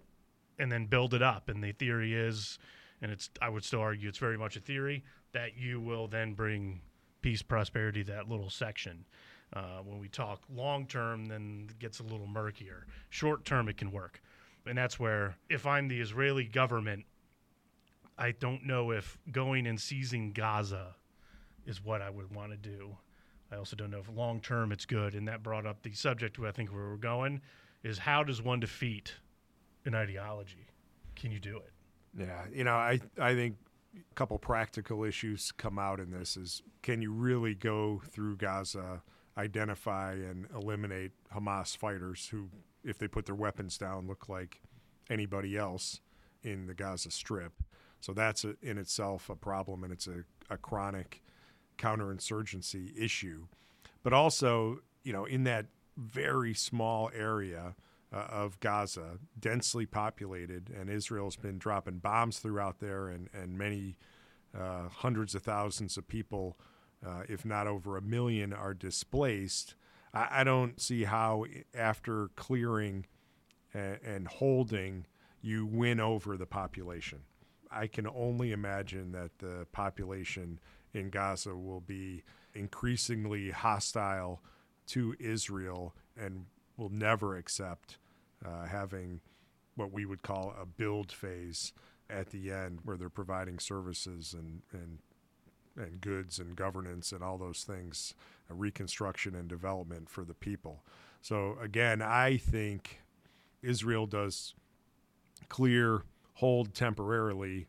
and 0.58 0.70
then 0.70 0.86
build 0.86 1.14
it 1.14 1.22
up. 1.22 1.48
And 1.48 1.62
the 1.62 1.72
theory 1.72 2.14
is, 2.14 2.58
and 3.02 3.10
it's 3.10 3.30
I 3.40 3.48
would 3.48 3.64
still 3.64 3.80
argue 3.80 4.08
it's 4.08 4.18
very 4.18 4.38
much 4.38 4.56
a 4.56 4.60
theory 4.60 5.04
that 5.32 5.56
you 5.56 5.80
will 5.80 6.06
then 6.06 6.34
bring 6.34 6.80
peace, 7.20 7.42
prosperity 7.42 8.02
that 8.04 8.28
little 8.28 8.50
section. 8.50 9.04
Uh, 9.52 9.78
when 9.84 9.98
we 9.98 10.08
talk 10.08 10.42
long 10.52 10.86
term, 10.86 11.26
then 11.26 11.66
it 11.70 11.78
gets 11.78 12.00
a 12.00 12.02
little 12.02 12.26
murkier. 12.26 12.86
Short 13.10 13.44
term, 13.44 13.68
it 13.68 13.76
can 13.76 13.92
work 13.92 14.20
and 14.66 14.76
that's 14.76 14.98
where 14.98 15.36
if 15.48 15.66
I'm 15.66 15.88
the 15.88 16.00
Israeli 16.00 16.44
government, 16.44 17.04
I 18.16 18.32
don't 18.32 18.64
know 18.64 18.90
if 18.90 19.18
going 19.30 19.66
and 19.66 19.80
seizing 19.80 20.32
Gaza 20.32 20.94
is 21.66 21.84
what 21.84 22.00
I 22.00 22.10
would 22.10 22.34
want 22.34 22.52
to 22.52 22.56
do. 22.56 22.96
I 23.50 23.56
also 23.56 23.76
don't 23.76 23.90
know 23.90 23.98
if 23.98 24.08
long 24.08 24.40
term 24.40 24.72
it's 24.72 24.86
good, 24.86 25.14
and 25.14 25.28
that 25.28 25.42
brought 25.42 25.66
up 25.66 25.82
the 25.82 25.92
subject 25.92 26.38
where 26.38 26.48
I 26.48 26.52
think 26.52 26.72
where 26.72 26.88
we're 26.88 26.96
going 26.96 27.40
is 27.82 27.98
how 27.98 28.22
does 28.24 28.40
one 28.40 28.60
defeat 28.60 29.14
an 29.84 29.94
ideology? 29.94 30.66
Can 31.16 31.30
you 31.30 31.40
do 31.40 31.58
it? 31.58 31.72
Yeah, 32.16 32.44
you 32.52 32.64
know, 32.64 32.74
I 32.74 33.00
I 33.20 33.34
think 33.34 33.56
a 33.96 34.14
couple 34.14 34.38
practical 34.38 35.04
issues 35.04 35.52
come 35.52 35.78
out 35.78 36.00
in 36.00 36.10
this 36.10 36.36
is 36.36 36.62
can 36.82 37.02
you 37.02 37.12
really 37.12 37.54
go 37.54 38.02
through 38.10 38.36
Gaza, 38.36 39.02
identify 39.36 40.12
and 40.12 40.46
eliminate 40.54 41.12
Hamas 41.34 41.76
fighters 41.76 42.28
who 42.28 42.48
if 42.84 42.98
they 42.98 43.08
put 43.08 43.26
their 43.26 43.34
weapons 43.34 43.78
down, 43.78 44.06
look 44.06 44.28
like 44.28 44.60
anybody 45.08 45.56
else 45.56 46.00
in 46.42 46.66
the 46.66 46.74
Gaza 46.74 47.10
Strip. 47.10 47.52
So 48.00 48.12
that's 48.12 48.44
a, 48.44 48.54
in 48.60 48.76
itself 48.76 49.30
a 49.30 49.36
problem, 49.36 49.82
and 49.82 49.92
it's 49.92 50.06
a, 50.06 50.24
a 50.50 50.58
chronic 50.58 51.22
counterinsurgency 51.78 52.92
issue. 52.96 53.46
But 54.02 54.12
also, 54.12 54.80
you 55.02 55.12
know, 55.12 55.24
in 55.24 55.44
that 55.44 55.66
very 55.96 56.54
small 56.54 57.10
area 57.14 57.74
uh, 58.14 58.26
of 58.30 58.60
Gaza, 58.60 59.18
densely 59.38 59.86
populated, 59.86 60.70
and 60.70 60.88
Israel's 60.88 61.36
been 61.36 61.58
dropping 61.58 61.98
bombs 61.98 62.38
throughout 62.38 62.78
there, 62.78 63.08
and, 63.08 63.28
and 63.32 63.58
many 63.58 63.96
uh, 64.58 64.88
hundreds 64.88 65.34
of 65.34 65.42
thousands 65.42 65.96
of 65.96 66.06
people, 66.06 66.56
uh, 67.04 67.22
if 67.28 67.44
not 67.44 67.66
over 67.66 67.96
a 67.96 68.02
million, 68.02 68.52
are 68.52 68.74
displaced. 68.74 69.74
I, 70.12 70.28
I 70.30 70.44
don't 70.44 70.80
see 70.80 71.04
how 71.04 71.46
after 71.74 72.28
clearing 72.36 73.06
and, 73.72 73.98
and 74.04 74.28
holding, 74.28 75.06
you 75.42 75.66
win 75.66 75.98
over 75.98 76.36
the 76.36 76.46
population. 76.46 77.20
I 77.70 77.88
can 77.88 78.06
only 78.06 78.52
imagine 78.52 79.10
that 79.12 79.38
the 79.38 79.66
population 79.72 80.60
in 80.92 81.10
Gaza 81.10 81.56
will 81.56 81.80
be 81.80 82.22
increasingly 82.54 83.50
hostile 83.50 84.40
to 84.86 85.16
Israel 85.18 85.96
and 86.16 86.46
will 86.76 86.90
never 86.90 87.36
accept 87.36 87.98
uh, 88.44 88.66
having 88.66 89.20
what 89.76 89.92
we 89.92 90.04
would 90.04 90.22
call 90.22 90.54
a 90.60 90.66
build 90.66 91.10
phase 91.10 91.72
at 92.10 92.30
the 92.30 92.50
end 92.50 92.80
where 92.84 92.96
they're 92.96 93.08
providing 93.08 93.58
services 93.58 94.34
and, 94.34 94.62
and 94.72 94.98
and 95.76 96.00
goods 96.00 96.38
and 96.38 96.56
governance 96.56 97.12
and 97.12 97.22
all 97.22 97.38
those 97.38 97.64
things, 97.64 98.14
reconstruction 98.48 99.34
and 99.34 99.48
development 99.48 100.08
for 100.08 100.24
the 100.24 100.34
people. 100.34 100.84
So 101.20 101.56
again, 101.60 102.02
I 102.02 102.36
think 102.36 103.00
Israel 103.62 104.06
does 104.06 104.54
clear, 105.48 106.02
hold 106.34 106.74
temporarily, 106.74 107.66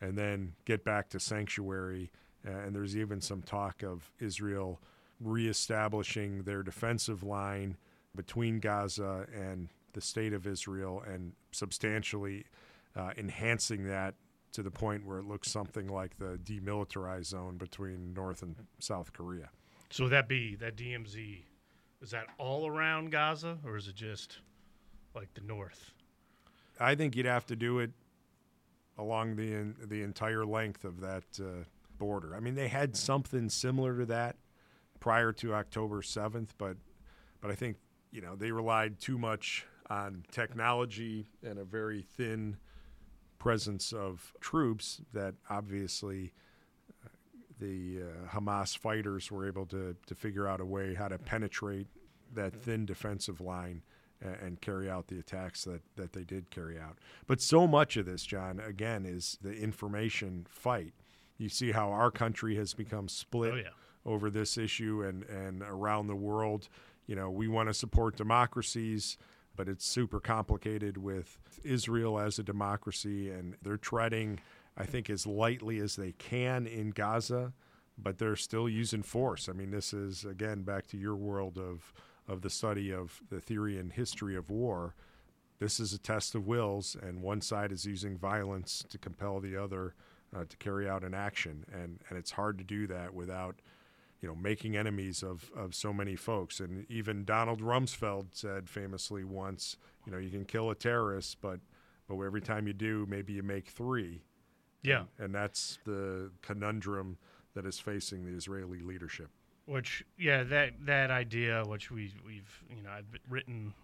and 0.00 0.16
then 0.16 0.54
get 0.64 0.84
back 0.84 1.08
to 1.10 1.20
sanctuary. 1.20 2.10
And 2.44 2.74
there's 2.74 2.96
even 2.96 3.20
some 3.20 3.42
talk 3.42 3.82
of 3.82 4.10
Israel 4.20 4.80
reestablishing 5.20 6.42
their 6.42 6.62
defensive 6.62 7.22
line 7.22 7.76
between 8.14 8.60
Gaza 8.60 9.26
and 9.34 9.68
the 9.92 10.00
state 10.00 10.32
of 10.32 10.46
Israel 10.46 11.02
and 11.06 11.32
substantially 11.52 12.44
uh, 12.96 13.10
enhancing 13.16 13.86
that 13.86 14.14
to 14.52 14.62
the 14.62 14.70
point 14.70 15.06
where 15.06 15.18
it 15.18 15.24
looks 15.24 15.50
something 15.50 15.88
like 15.88 16.18
the 16.18 16.38
demilitarized 16.42 17.26
zone 17.26 17.56
between 17.56 18.12
North 18.14 18.42
and 18.42 18.56
South 18.78 19.12
Korea. 19.12 19.50
So 19.90 20.04
would 20.04 20.12
that 20.12 20.28
be 20.28 20.56
that 20.56 20.76
DMZ? 20.76 21.42
Is 22.00 22.10
that 22.10 22.26
all 22.38 22.66
around 22.66 23.10
Gaza, 23.10 23.58
or 23.64 23.76
is 23.76 23.88
it 23.88 23.94
just 23.94 24.38
like 25.14 25.32
the 25.34 25.40
north? 25.40 25.92
I 26.78 26.94
think 26.94 27.16
you'd 27.16 27.26
have 27.26 27.46
to 27.46 27.56
do 27.56 27.80
it 27.80 27.90
along 28.96 29.36
the 29.36 29.74
the 29.86 30.02
entire 30.02 30.44
length 30.44 30.84
of 30.84 31.00
that 31.00 31.24
uh, 31.40 31.64
border. 31.98 32.34
I 32.34 32.40
mean, 32.40 32.54
they 32.54 32.68
had 32.68 32.96
something 32.96 33.48
similar 33.48 33.98
to 33.98 34.06
that 34.06 34.36
prior 35.00 35.32
to 35.34 35.54
October 35.54 36.02
seventh, 36.02 36.54
but 36.58 36.76
but 37.40 37.50
I 37.50 37.54
think 37.54 37.76
you 38.10 38.20
know 38.20 38.36
they 38.36 38.52
relied 38.52 39.00
too 39.00 39.18
much 39.18 39.66
on 39.90 40.24
technology 40.30 41.28
and 41.42 41.58
a 41.58 41.64
very 41.64 42.02
thin 42.02 42.56
presence 43.38 43.92
of 43.92 44.34
troops 44.40 45.00
that 45.12 45.34
obviously 45.48 46.32
uh, 47.04 47.08
the 47.60 48.00
uh, 48.02 48.36
Hamas 48.36 48.76
fighters 48.76 49.30
were 49.30 49.46
able 49.46 49.66
to, 49.66 49.96
to 50.06 50.14
figure 50.14 50.46
out 50.46 50.60
a 50.60 50.64
way 50.64 50.94
how 50.94 51.08
to 51.08 51.18
penetrate 51.18 51.86
that 52.34 52.54
thin 52.54 52.84
defensive 52.84 53.40
line 53.40 53.82
and, 54.20 54.36
and 54.42 54.60
carry 54.60 54.90
out 54.90 55.06
the 55.08 55.18
attacks 55.18 55.64
that, 55.64 55.80
that 55.96 56.12
they 56.12 56.24
did 56.24 56.50
carry 56.50 56.78
out. 56.78 56.98
But 57.26 57.40
so 57.40 57.66
much 57.66 57.96
of 57.96 58.06
this, 58.06 58.24
John, 58.24 58.60
again, 58.60 59.06
is 59.06 59.38
the 59.40 59.52
information 59.52 60.46
fight. 60.48 60.92
You 61.38 61.48
see 61.48 61.72
how 61.72 61.90
our 61.90 62.10
country 62.10 62.56
has 62.56 62.74
become 62.74 63.08
split 63.08 63.52
oh, 63.54 63.56
yeah. 63.56 63.68
over 64.04 64.28
this 64.28 64.58
issue 64.58 65.02
and, 65.02 65.22
and 65.24 65.62
around 65.62 66.08
the 66.08 66.16
world. 66.16 66.68
You 67.06 67.14
know, 67.14 67.30
we 67.30 67.48
want 67.48 67.68
to 67.68 67.74
support 67.74 68.16
democracies 68.16 69.16
but 69.58 69.68
it's 69.68 69.84
super 69.84 70.20
complicated 70.20 70.96
with 70.96 71.38
Israel 71.64 72.18
as 72.18 72.38
a 72.38 72.44
democracy, 72.44 73.28
and 73.28 73.56
they're 73.60 73.76
treading, 73.76 74.38
I 74.76 74.86
think, 74.86 75.10
as 75.10 75.26
lightly 75.26 75.80
as 75.80 75.96
they 75.96 76.12
can 76.12 76.66
in 76.66 76.90
Gaza. 76.92 77.52
but 77.98 78.18
they're 78.18 78.36
still 78.36 78.68
using 78.68 79.02
force. 79.02 79.48
I 79.48 79.52
mean, 79.52 79.70
this 79.72 79.92
is 79.92 80.24
again 80.24 80.62
back 80.62 80.86
to 80.88 80.96
your 80.96 81.16
world 81.16 81.58
of 81.58 81.92
of 82.28 82.42
the 82.42 82.50
study 82.50 82.92
of 82.92 83.20
the 83.30 83.40
theory 83.40 83.78
and 83.78 83.92
history 83.92 84.36
of 84.36 84.50
war. 84.50 84.94
This 85.58 85.80
is 85.80 85.92
a 85.92 85.98
test 85.98 86.34
of 86.34 86.46
wills, 86.46 86.96
and 87.00 87.22
one 87.22 87.40
side 87.40 87.72
is 87.72 87.84
using 87.84 88.16
violence 88.16 88.84
to 88.90 88.98
compel 88.98 89.40
the 89.40 89.56
other 89.56 89.94
uh, 90.34 90.44
to 90.48 90.56
carry 90.58 90.88
out 90.88 91.02
an 91.04 91.14
action, 91.14 91.64
and 91.72 91.98
and 92.08 92.18
it's 92.18 92.30
hard 92.32 92.58
to 92.58 92.64
do 92.64 92.86
that 92.86 93.12
without 93.14 93.56
you 94.20 94.28
know 94.28 94.34
making 94.34 94.76
enemies 94.76 95.22
of 95.22 95.50
of 95.56 95.74
so 95.74 95.92
many 95.92 96.16
folks. 96.16 96.60
And 96.60 96.86
even 96.90 97.24
Donald 97.24 97.60
Rumsfeld 97.60 98.28
said 98.32 98.68
famously 98.68 99.24
once, 99.24 99.76
you 100.06 100.12
know, 100.12 100.18
you 100.18 100.30
can 100.30 100.44
kill 100.44 100.70
a 100.70 100.74
terrorist, 100.74 101.38
but 101.40 101.60
but 102.08 102.18
every 102.20 102.40
time 102.40 102.66
you 102.66 102.72
do, 102.72 103.06
maybe 103.08 103.34
you 103.34 103.42
make 103.42 103.68
three. 103.68 104.22
Yeah. 104.82 105.00
And, 105.18 105.26
and 105.26 105.34
that's 105.34 105.78
the 105.84 106.30
conundrum 106.42 107.18
that 107.54 107.66
is 107.66 107.78
facing 107.78 108.24
the 108.24 108.32
Israeli 108.32 108.80
leadership. 108.80 109.28
Which, 109.66 110.04
yeah, 110.16 110.44
that 110.44 110.72
that 110.86 111.10
idea, 111.10 111.62
which 111.66 111.90
we 111.90 112.14
we've 112.24 112.64
you 112.74 112.82
know 112.82 112.90
I've 112.90 113.06
written 113.28 113.74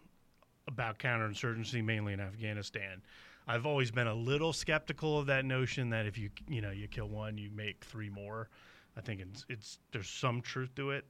about 0.67 0.99
counterinsurgency 0.99 1.85
mainly 1.85 2.15
in 2.15 2.21
Afghanistan. 2.21 3.03
I've 3.47 3.67
always 3.67 3.91
been 3.91 4.07
a 4.07 4.15
little 4.15 4.55
skeptical 4.55 5.19
of 5.19 5.27
that 5.27 5.45
notion 5.45 5.91
that 5.91 6.07
if 6.07 6.17
you 6.17 6.31
you 6.49 6.63
know 6.63 6.71
you 6.71 6.89
kill 6.89 7.09
one, 7.09 7.37
you 7.37 7.51
make 7.51 7.85
three 7.85 8.09
more. 8.09 8.49
I 8.97 9.01
think 9.01 9.21
it's, 9.21 9.45
it's 9.49 9.79
there's 9.93 10.09
some 10.09 10.41
truth 10.41 10.75
to 10.77 10.91
it, 10.91 11.05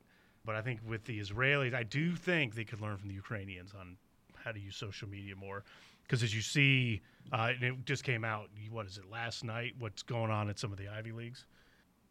but 0.44 0.54
I 0.54 0.62
think 0.62 0.80
with 0.86 1.04
the 1.04 1.20
Israelis, 1.20 1.74
I 1.74 1.82
do 1.82 2.14
think 2.14 2.54
they 2.54 2.64
could 2.64 2.80
learn 2.80 2.96
from 2.96 3.08
the 3.08 3.14
Ukrainians 3.14 3.72
on 3.78 3.96
how 4.34 4.52
to 4.52 4.60
use 4.60 4.76
social 4.76 5.08
media 5.08 5.34
more. 5.36 5.64
Because 6.02 6.22
as 6.22 6.34
you 6.34 6.42
see, 6.42 7.00
uh, 7.32 7.52
it 7.60 7.84
just 7.86 8.04
came 8.04 8.24
out. 8.24 8.50
What 8.70 8.86
is 8.86 8.98
it 8.98 9.10
last 9.10 9.42
night? 9.42 9.74
What's 9.78 10.02
going 10.02 10.30
on 10.30 10.50
at 10.50 10.58
some 10.58 10.70
of 10.70 10.78
the 10.78 10.88
Ivy 10.88 11.12
leagues? 11.12 11.46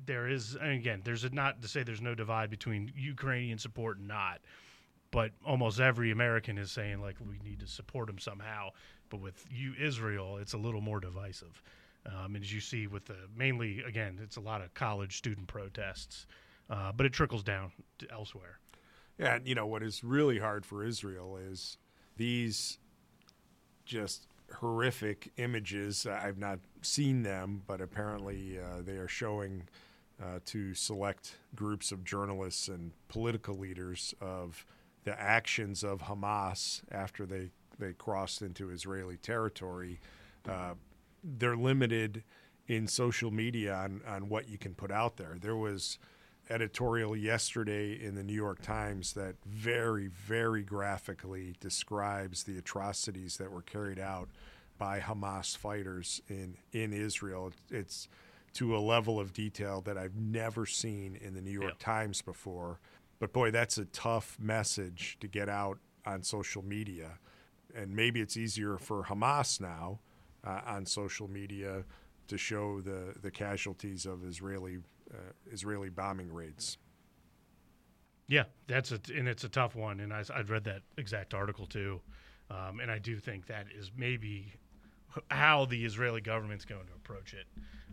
There 0.06 0.28
is, 0.28 0.56
and 0.56 0.72
again, 0.72 1.02
there's 1.04 1.24
a, 1.24 1.30
not 1.30 1.62
to 1.62 1.68
say 1.68 1.84
there's 1.84 2.02
no 2.02 2.16
divide 2.16 2.50
between 2.50 2.92
Ukrainian 2.96 3.60
support 3.60 4.00
and 4.00 4.08
not, 4.08 4.42
but 5.12 5.32
almost 5.46 5.80
every 5.80 6.10
American 6.10 6.58
is 6.58 6.72
saying 6.72 7.02
like 7.02 7.18
we 7.22 7.38
need 7.48 7.60
to 7.60 7.68
support 7.68 8.08
them 8.08 8.18
somehow. 8.18 8.70
But 9.10 9.22
with 9.22 9.46
you 9.52 9.74
Israel, 9.80 10.38
it's 10.38 10.54
a 10.54 10.58
little 10.58 10.82
more 10.82 11.00
divisive. 11.00 11.62
Um, 12.06 12.36
and 12.36 12.44
as 12.44 12.54
you 12.54 12.60
see 12.60 12.88
with 12.88 13.06
the 13.06 13.16
mainly 13.36 13.82
again, 13.82 14.20
it's 14.22 14.36
a 14.36 14.42
lot 14.42 14.62
of 14.62 14.74
college 14.74 15.18
student 15.18 15.48
protests, 15.48 16.28
uh, 16.70 16.92
but 16.92 17.06
it 17.06 17.14
trickles 17.14 17.44
down 17.44 17.72
to 18.00 18.12
elsewhere. 18.12 18.60
Yeah, 19.18 19.36
and 19.36 19.48
you 19.48 19.56
know 19.56 19.68
what 19.68 19.84
is 19.84 20.04
really 20.04 20.40
hard 20.40 20.66
for 20.66 20.84
Israel 20.84 21.38
is 21.38 21.78
these 22.18 22.80
just 23.86 24.28
horrific 24.56 25.32
images. 25.38 26.06
I've 26.06 26.38
not 26.38 26.60
seen 26.82 27.24
them, 27.24 27.62
but 27.68 27.82
apparently 27.82 28.60
uh, 28.60 28.82
they 28.82 28.98
are 28.98 29.08
showing 29.08 29.64
uh, 30.22 30.40
to 30.46 30.74
select 30.74 31.38
groups 31.56 31.92
of 31.92 32.04
journalists 32.04 32.68
and 32.68 32.92
political 33.08 33.56
leaders 33.56 34.14
of 34.22 34.66
the 35.04 35.20
actions 35.20 35.84
of 35.84 36.04
Hamas 36.04 36.82
after 36.92 37.26
they, 37.26 37.50
they 37.80 37.94
crossed 37.94 38.42
into 38.42 38.70
Israeli 38.70 39.18
territory. 39.18 40.00
Uh, 40.48 40.74
they're 41.24 41.56
limited 41.56 42.24
in 42.68 42.88
social 42.88 43.32
media 43.32 43.74
on, 43.74 44.02
on 44.08 44.30
what 44.30 44.48
you 44.50 44.58
can 44.58 44.74
put 44.74 44.92
out 44.92 45.18
there. 45.18 45.38
There 45.40 45.56
was 45.56 45.98
editorial 46.50 47.16
yesterday 47.16 47.94
in 47.94 48.16
the 48.16 48.24
New 48.24 48.34
York 48.34 48.62
Times 48.62 49.14
that 49.14 49.36
very, 49.46 50.08
very 50.08 50.64
graphically 50.64 51.56
describes 51.60 52.44
the 52.44 52.58
atrocities 52.58 53.38
that 53.38 53.52
were 53.52 53.62
carried 53.62 54.00
out 54.00 54.30
by 54.78 55.00
Hamas 55.00 55.56
fighters 55.56 56.22
in, 56.28 56.58
in 56.72 56.94
Israel. 56.94 57.52
It's 57.70 58.08
to 58.54 58.76
a 58.76 58.80
level 58.80 59.20
of 59.20 59.34
detail 59.34 59.82
that 59.82 59.98
I've 59.98 60.16
never 60.16 60.66
seen 60.66 61.18
in 61.22 61.34
the 61.34 61.42
New 61.42 61.52
York 61.52 61.76
yeah. 61.80 61.86
Times 61.86 62.22
before. 62.22 62.80
But 63.20 63.34
boy, 63.34 63.52
that's 63.52 63.78
a 63.78 63.86
tough 63.86 64.38
message 64.40 65.18
to 65.22 65.28
get 65.28 65.50
out 65.50 65.80
on 66.06 66.24
social 66.24 66.64
media. 66.64 67.20
And 67.76 67.96
maybe 67.96 68.22
it's 68.22 68.38
easier 68.38 68.78
for 68.78 69.04
Hamas 69.04 69.60
now 69.60 70.00
uh, 70.46 70.62
on 70.66 70.86
social 70.86 71.28
media 71.28 71.84
to 72.28 72.38
show 72.38 72.82
the, 72.82 73.14
the 73.22 73.32
casualties 73.32 74.06
of 74.06 74.26
Israeli 74.26 74.78
uh, 75.14 75.18
Israeli 75.52 75.90
bombing 75.90 76.34
raids. 76.34 76.78
Yeah, 78.28 78.46
that's 78.68 78.92
a 78.92 79.00
and 79.16 79.28
it's 79.28 79.44
a 79.44 79.50
tough 79.50 79.76
one, 79.76 80.00
and 80.00 80.14
I, 80.14 80.24
I've 80.34 80.50
read 80.50 80.64
that 80.64 80.82
exact 80.98 81.34
article 81.34 81.66
too, 81.66 82.02
um, 82.50 82.80
and 82.80 82.90
I 82.90 82.98
do 83.00 83.20
think 83.20 83.48
that 83.48 83.68
is 83.78 83.92
maybe 83.96 84.54
how 85.30 85.66
the 85.66 85.86
Israeli 85.86 86.22
government's 86.22 86.66
going 86.66 86.86
to 86.88 86.94
approach 86.94 87.34
it, 87.34 87.46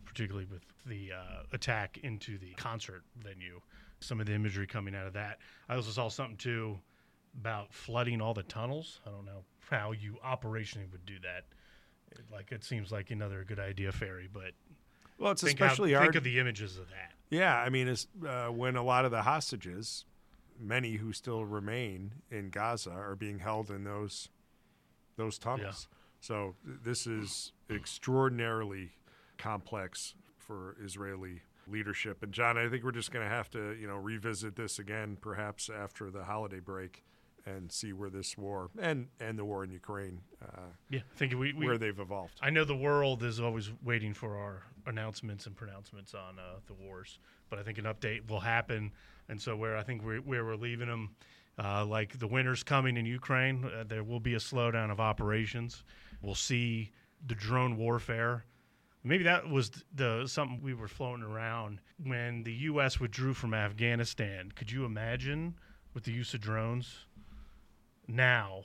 particularly 0.05 0.47
with 0.47 0.63
the 0.87 1.13
uh, 1.13 1.43
attack 1.53 1.99
into 2.03 2.39
the 2.39 2.53
concert 2.55 3.03
venue. 3.23 3.61
Some 4.01 4.21
of 4.21 4.27
the 4.27 4.33
imagery 4.33 4.67
coming 4.67 4.95
out 4.95 5.07
of 5.07 5.13
that. 5.13 5.41
I 5.69 5.75
also 5.75 5.91
saw 5.91 6.09
something 6.09 6.39
too 6.39 6.79
about 7.39 7.75
flooding 7.75 8.21
all 8.23 8.33
the 8.33 8.43
tunnels. 8.45 9.01
I 9.07 9.11
don't 9.11 9.27
know 9.27 9.45
how 9.69 9.93
you 9.93 10.17
operationally 10.25 10.91
would 10.91 11.05
do 11.05 11.19
that. 11.23 11.45
Like 12.33 12.53
it 12.53 12.65
seems 12.65 12.91
like 12.91 13.11
another 13.11 13.45
good 13.47 13.59
idea, 13.59 13.93
Ferry, 13.93 14.29
but 14.33 14.53
well, 15.19 15.33
it's 15.33 15.43
think 15.43 15.61
especially 15.61 15.93
how, 15.93 16.01
hard. 16.01 16.13
Think 16.13 16.17
of 16.17 16.25
the 16.25 16.39
images 16.39 16.79
of 16.79 16.89
that. 16.89 17.13
Yeah, 17.31 17.57
I 17.57 17.69
mean, 17.69 17.89
it's, 17.89 18.09
uh, 18.27 18.49
when 18.49 18.77
a 18.77 18.83
lot 18.83 19.05
of 19.05 19.11
the 19.11 19.23
hostages, 19.23 20.05
many 20.59 20.95
who 20.95 21.13
still 21.13 21.45
remain 21.45 22.13
in 22.31 22.51
Gaza, 22.51 22.91
are 22.91 23.15
being 23.15 23.39
held 23.39 23.71
in 23.71 23.85
those 23.85 24.29
those 25.17 25.39
tunnels. 25.39 25.89
Yeah. 25.91 25.97
So 26.21 26.55
this 26.65 27.07
is 27.07 27.53
extraordinarily 27.71 28.93
complex 29.39 30.15
for 30.39 30.77
Israeli 30.83 31.43
leadership. 31.67 32.23
And 32.23 32.33
John, 32.33 32.59
I 32.59 32.69
think 32.69 32.85
we're 32.85 32.91
just 32.93 33.11
going 33.11 33.25
to 33.25 33.31
have 33.31 33.51
to, 33.51 33.77
you 33.81 33.87
know, 33.87 33.97
revisit 33.97 34.57
this 34.57 34.79
again, 34.79 35.17
perhaps 35.21 35.71
after 35.71 36.11
the 36.11 36.25
holiday 36.25 36.61
break, 36.61 37.05
and 37.47 37.71
see 37.71 37.93
where 37.93 38.11
this 38.11 38.37
war 38.37 38.71
and 38.79 39.09
and 39.21 39.39
the 39.39 39.45
war 39.45 39.65
in 39.65 39.71
Ukraine, 39.71 40.21
uh, 40.43 40.69
yeah, 40.89 41.01
I 41.13 41.17
think 41.17 41.33
we, 41.33 41.53
we, 41.53 41.67
where 41.67 41.79
they've 41.79 41.99
evolved. 41.99 42.35
I 42.43 42.51
know 42.51 42.65
the 42.65 42.77
world 42.77 43.23
is 43.23 43.41
always 43.41 43.71
waiting 43.83 44.15
for 44.15 44.37
our 44.37 44.63
announcements 44.87 45.47
and 45.47 45.57
pronouncements 45.57 46.15
on 46.15 46.39
uh, 46.39 46.59
the 46.67 46.75
wars, 46.75 47.19
but 47.49 47.59
I 47.59 47.63
think 47.63 47.79
an 47.79 47.85
update 47.85 48.29
will 48.29 48.41
happen. 48.41 48.93
And 49.29 49.41
so 49.41 49.57
where 49.57 49.77
I 49.77 49.83
think 49.83 50.03
we're, 50.03 50.21
where 50.21 50.45
we're 50.45 50.57
leaving 50.57 50.89
them, 50.89 51.11
uh, 51.63 51.85
like 51.85 52.19
the 52.19 52.27
winter's 52.27 52.63
coming 52.63 52.97
in 52.97 53.07
Ukraine, 53.07 53.65
uh, 53.65 53.85
there 53.87 54.03
will 54.03 54.21
be 54.21 54.35
a 54.35 54.39
slowdown 54.39 54.91
of 54.91 55.01
operations. 55.01 55.85
We'll 56.23 56.35
see 56.35 56.91
the 57.27 57.35
drone 57.35 57.77
warfare. 57.77 58.45
Maybe 59.03 59.25
that 59.25 59.49
was 59.49 59.71
the 59.95 60.27
something 60.27 60.61
we 60.63 60.75
were 60.75 60.89
floating 60.89 61.25
around 61.25 61.81
when 62.05 62.43
the 62.43 62.53
U.S. 62.53 63.01
withdrew 63.01 63.33
from 63.33 63.55
Afghanistan. 63.55 64.53
Could 64.55 64.71
you 64.71 64.85
imagine 64.85 65.55
with 65.95 66.05
the 66.05 66.13
use 66.13 66.35
of 66.35 66.41
drones? 66.41 67.07
Now 68.11 68.63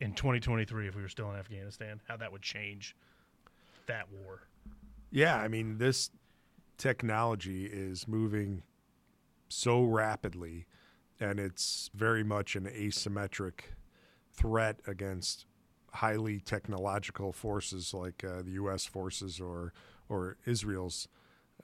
in 0.00 0.14
2023 0.14 0.88
if 0.88 0.96
we 0.96 1.02
were 1.02 1.08
still 1.08 1.30
in 1.30 1.36
Afghanistan, 1.36 2.00
how 2.08 2.16
that 2.16 2.32
would 2.32 2.42
change 2.42 2.96
that 3.86 4.06
war. 4.10 4.42
Yeah, 5.10 5.36
I 5.36 5.48
mean, 5.48 5.78
this 5.78 6.10
technology 6.78 7.66
is 7.66 8.08
moving 8.08 8.62
so 9.48 9.82
rapidly 9.82 10.66
and 11.20 11.38
it's 11.38 11.90
very 11.94 12.24
much 12.24 12.56
an 12.56 12.64
asymmetric 12.64 13.60
threat 14.32 14.80
against 14.86 15.44
highly 15.92 16.40
technological 16.40 17.32
forces 17.32 17.92
like 17.92 18.24
uh, 18.24 18.42
the 18.42 18.52
U.S. 18.52 18.86
forces 18.86 19.40
or 19.40 19.72
or 20.08 20.36
Israel's 20.46 21.08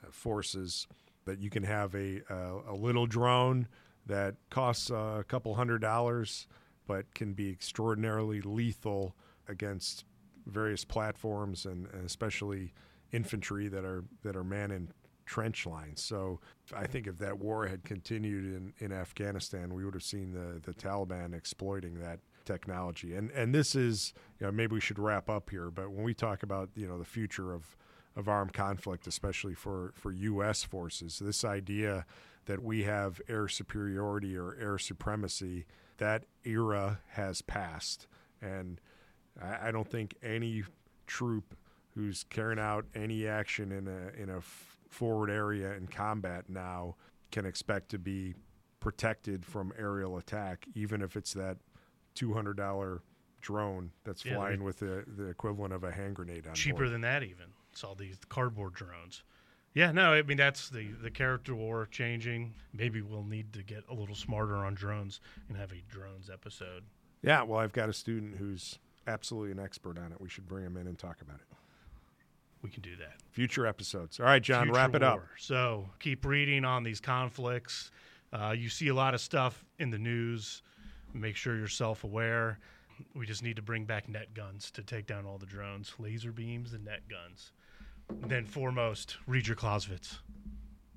uh, 0.05 0.11
forces. 0.11 0.87
That 1.25 1.41
you 1.41 1.51
can 1.51 1.65
have 1.65 1.95
a 1.95 2.21
a 2.31 2.75
little 2.75 3.07
drone 3.07 3.67
that 4.07 4.37
costs 4.51 4.91
a 4.91 5.25
couple 5.27 5.55
hundred 5.55 5.81
dollars 5.81 6.47
but 6.87 7.15
can 7.15 7.33
be 7.33 7.51
extraordinarily 7.51 8.41
lethal 8.41 9.15
against 9.49 10.05
various 10.47 10.85
platforms 10.85 11.67
and, 11.67 11.89
and 11.93 12.05
especially 12.05 12.73
infantry 13.13 13.69
that 13.69 13.85
are 13.85 14.05
that 14.23 14.37
are 14.37 14.45
manning 14.45 14.89
trench 15.25 15.67
lines. 15.67 16.01
So 16.01 16.41
I 16.75 16.87
think 16.87 17.07
if 17.07 17.19
that 17.19 17.39
war 17.39 17.67
had 17.67 17.85
continued 17.85 18.45
in, 18.45 18.73
in 18.79 18.93
Afghanistan, 18.93 19.75
we 19.75 19.85
would 19.85 19.95
have 19.95 20.05
seen 20.05 20.33
the, 20.33 20.61
the 20.61 20.73
Taliban 20.73 21.35
exploiting 21.35 22.01
that 22.01 22.21
technology. 22.45 23.15
And 23.15 23.31
and 23.33 23.55
this 23.55 23.75
is 23.75 24.15
you 24.41 24.47
know 24.47 24.53
maybe 24.53 24.75
we 24.75 24.81
should 24.81 24.99
wrap 24.99 25.29
up 25.29 25.51
here, 25.51 25.71
but 25.71 25.91
when 25.91 26.05
we 26.05 26.15
talk 26.15 26.43
about 26.43 26.71
you 26.75 26.87
know 26.87 26.99
the 26.99 27.05
future 27.05 27.53
of 27.53 27.77
of 28.15 28.29
armed 28.29 28.55
conflict, 28.55 29.07
especially 29.07 29.55
for 29.55 29.93
for 29.95 30.13
U.S. 30.13 30.63
forces, 30.63 31.19
this 31.19 31.45
idea 31.45 32.07
that 32.47 32.63
we 32.63 32.85
have 32.85 33.21
air 33.29 33.49
superiority 33.49 34.37
or 34.37 34.57
air 34.59 34.79
supremacy 34.79 35.67
that 35.99 36.25
era 36.45 37.01
has 37.11 37.43
passed. 37.43 38.07
And 38.41 38.81
I, 39.43 39.69
I 39.69 39.71
don't 39.71 39.89
think 39.89 40.17
any 40.23 40.65
troop 41.07 41.57
who's 41.95 42.25
carrying 42.25 42.59
out 42.59 42.85
any 42.95 43.27
action 43.27 43.73
in 43.73 43.89
a 43.89 44.23
in 44.23 44.29
a 44.31 44.39
f- 44.39 44.79
forward 44.91 45.31
area 45.31 45.75
in 45.75 45.87
combat 45.87 46.45
now 46.49 46.97
can 47.31 47.47
expect 47.47 47.91
to 47.91 47.99
be 47.99 48.35
protected 48.81 49.45
from 49.45 49.73
aerial 49.79 50.17
attack, 50.19 50.67
even 50.75 51.03
if 51.03 51.17
it's 51.17 51.33
that 51.33 51.57
two 52.15 52.35
hundred 52.35 52.57
dollar 52.57 53.03
drone 53.41 53.91
that's 54.05 54.25
yeah, 54.25 54.35
flying 54.35 54.65
with 54.65 54.79
the, 54.79 55.05
the 55.17 55.27
equivalent 55.27 55.73
of 55.73 55.85
a 55.85 55.93
hand 55.93 56.17
grenade 56.17 56.47
on 56.47 56.53
it. 56.53 56.57
cheaper 56.57 56.79
board. 56.79 56.91
than 56.93 57.01
that 57.03 57.23
even. 57.23 57.47
It's 57.73 57.85
all 57.85 57.95
these 57.95 58.19
cardboard 58.29 58.75
drones. 58.75 59.23
Yeah, 59.77 59.93
no, 59.93 60.15
I 60.15 60.23
mean 60.23 60.39
that's 60.39 60.71
the 60.71 60.87
the 61.03 61.11
character 61.11 61.55
war 61.55 61.87
changing. 61.91 62.55
Maybe 62.73 63.03
we'll 63.03 63.25
need 63.25 63.53
to 63.53 63.63
get 63.63 63.85
a 63.91 63.95
little 63.95 64.15
smarter 64.15 64.57
on 64.57 64.73
drones 64.75 65.21
and 65.51 65.59
have 65.59 65.71
a 65.71 65.83
drones 65.91 66.31
episode. 66.33 66.83
Yeah, 67.21 67.43
well, 67.43 67.61
I've 67.61 67.75
got 67.75 67.91
a 67.91 67.93
student 67.93 68.37
who's 68.37 68.79
absolutely 69.07 69.53
an 69.53 69.61
expert 69.61 69.99
on 69.99 70.13
it. 70.13 70.21
We 70.21 70.31
should 70.31 70.49
bring 70.49 70.65
him 70.65 70.79
in 70.79 70.87
and 70.87 70.99
talk 70.99 71.21
about 71.21 71.41
it. 71.41 71.57
We 72.63 72.71
can 72.71 72.81
do 72.81 72.97
that. 72.97 73.21
Future 73.29 73.67
episodes. 73.67 74.19
All 74.19 74.25
right, 74.25 74.43
John, 74.43 74.65
Future 74.65 74.77
wrap 74.79 74.95
it 74.95 75.03
up. 75.03 75.23
So 75.37 75.91
keep 75.99 76.25
reading 76.25 76.65
on 76.65 76.83
these 76.83 76.99
conflicts. 76.99 77.91
Uh, 78.33 78.55
you 78.57 78.71
see 78.71 78.89
a 78.89 78.95
lot 78.95 79.13
of 79.13 79.21
stuff 79.21 79.63
in 79.79 79.91
the 79.91 79.99
news. 79.99 80.63
Make 81.13 81.37
sure 81.37 81.55
you're 81.55 81.69
self 81.69 82.03
aware. 82.03 82.61
We 83.15 83.27
just 83.27 83.43
need 83.43 83.57
to 83.57 83.63
bring 83.63 83.85
back 83.85 84.09
net 84.09 84.33
guns 84.33 84.71
to 84.71 84.83
take 84.83 85.07
down 85.07 85.27
all 85.27 85.37
the 85.37 85.45
drones, 85.45 85.93
laser 85.99 86.33
beams 86.33 86.73
and 86.73 86.83
net 86.87 87.03
guns. 87.11 87.53
Then 88.11 88.45
foremost, 88.47 89.17
read 89.27 89.47
your 89.47 89.57
Clausewitz. 89.57 90.19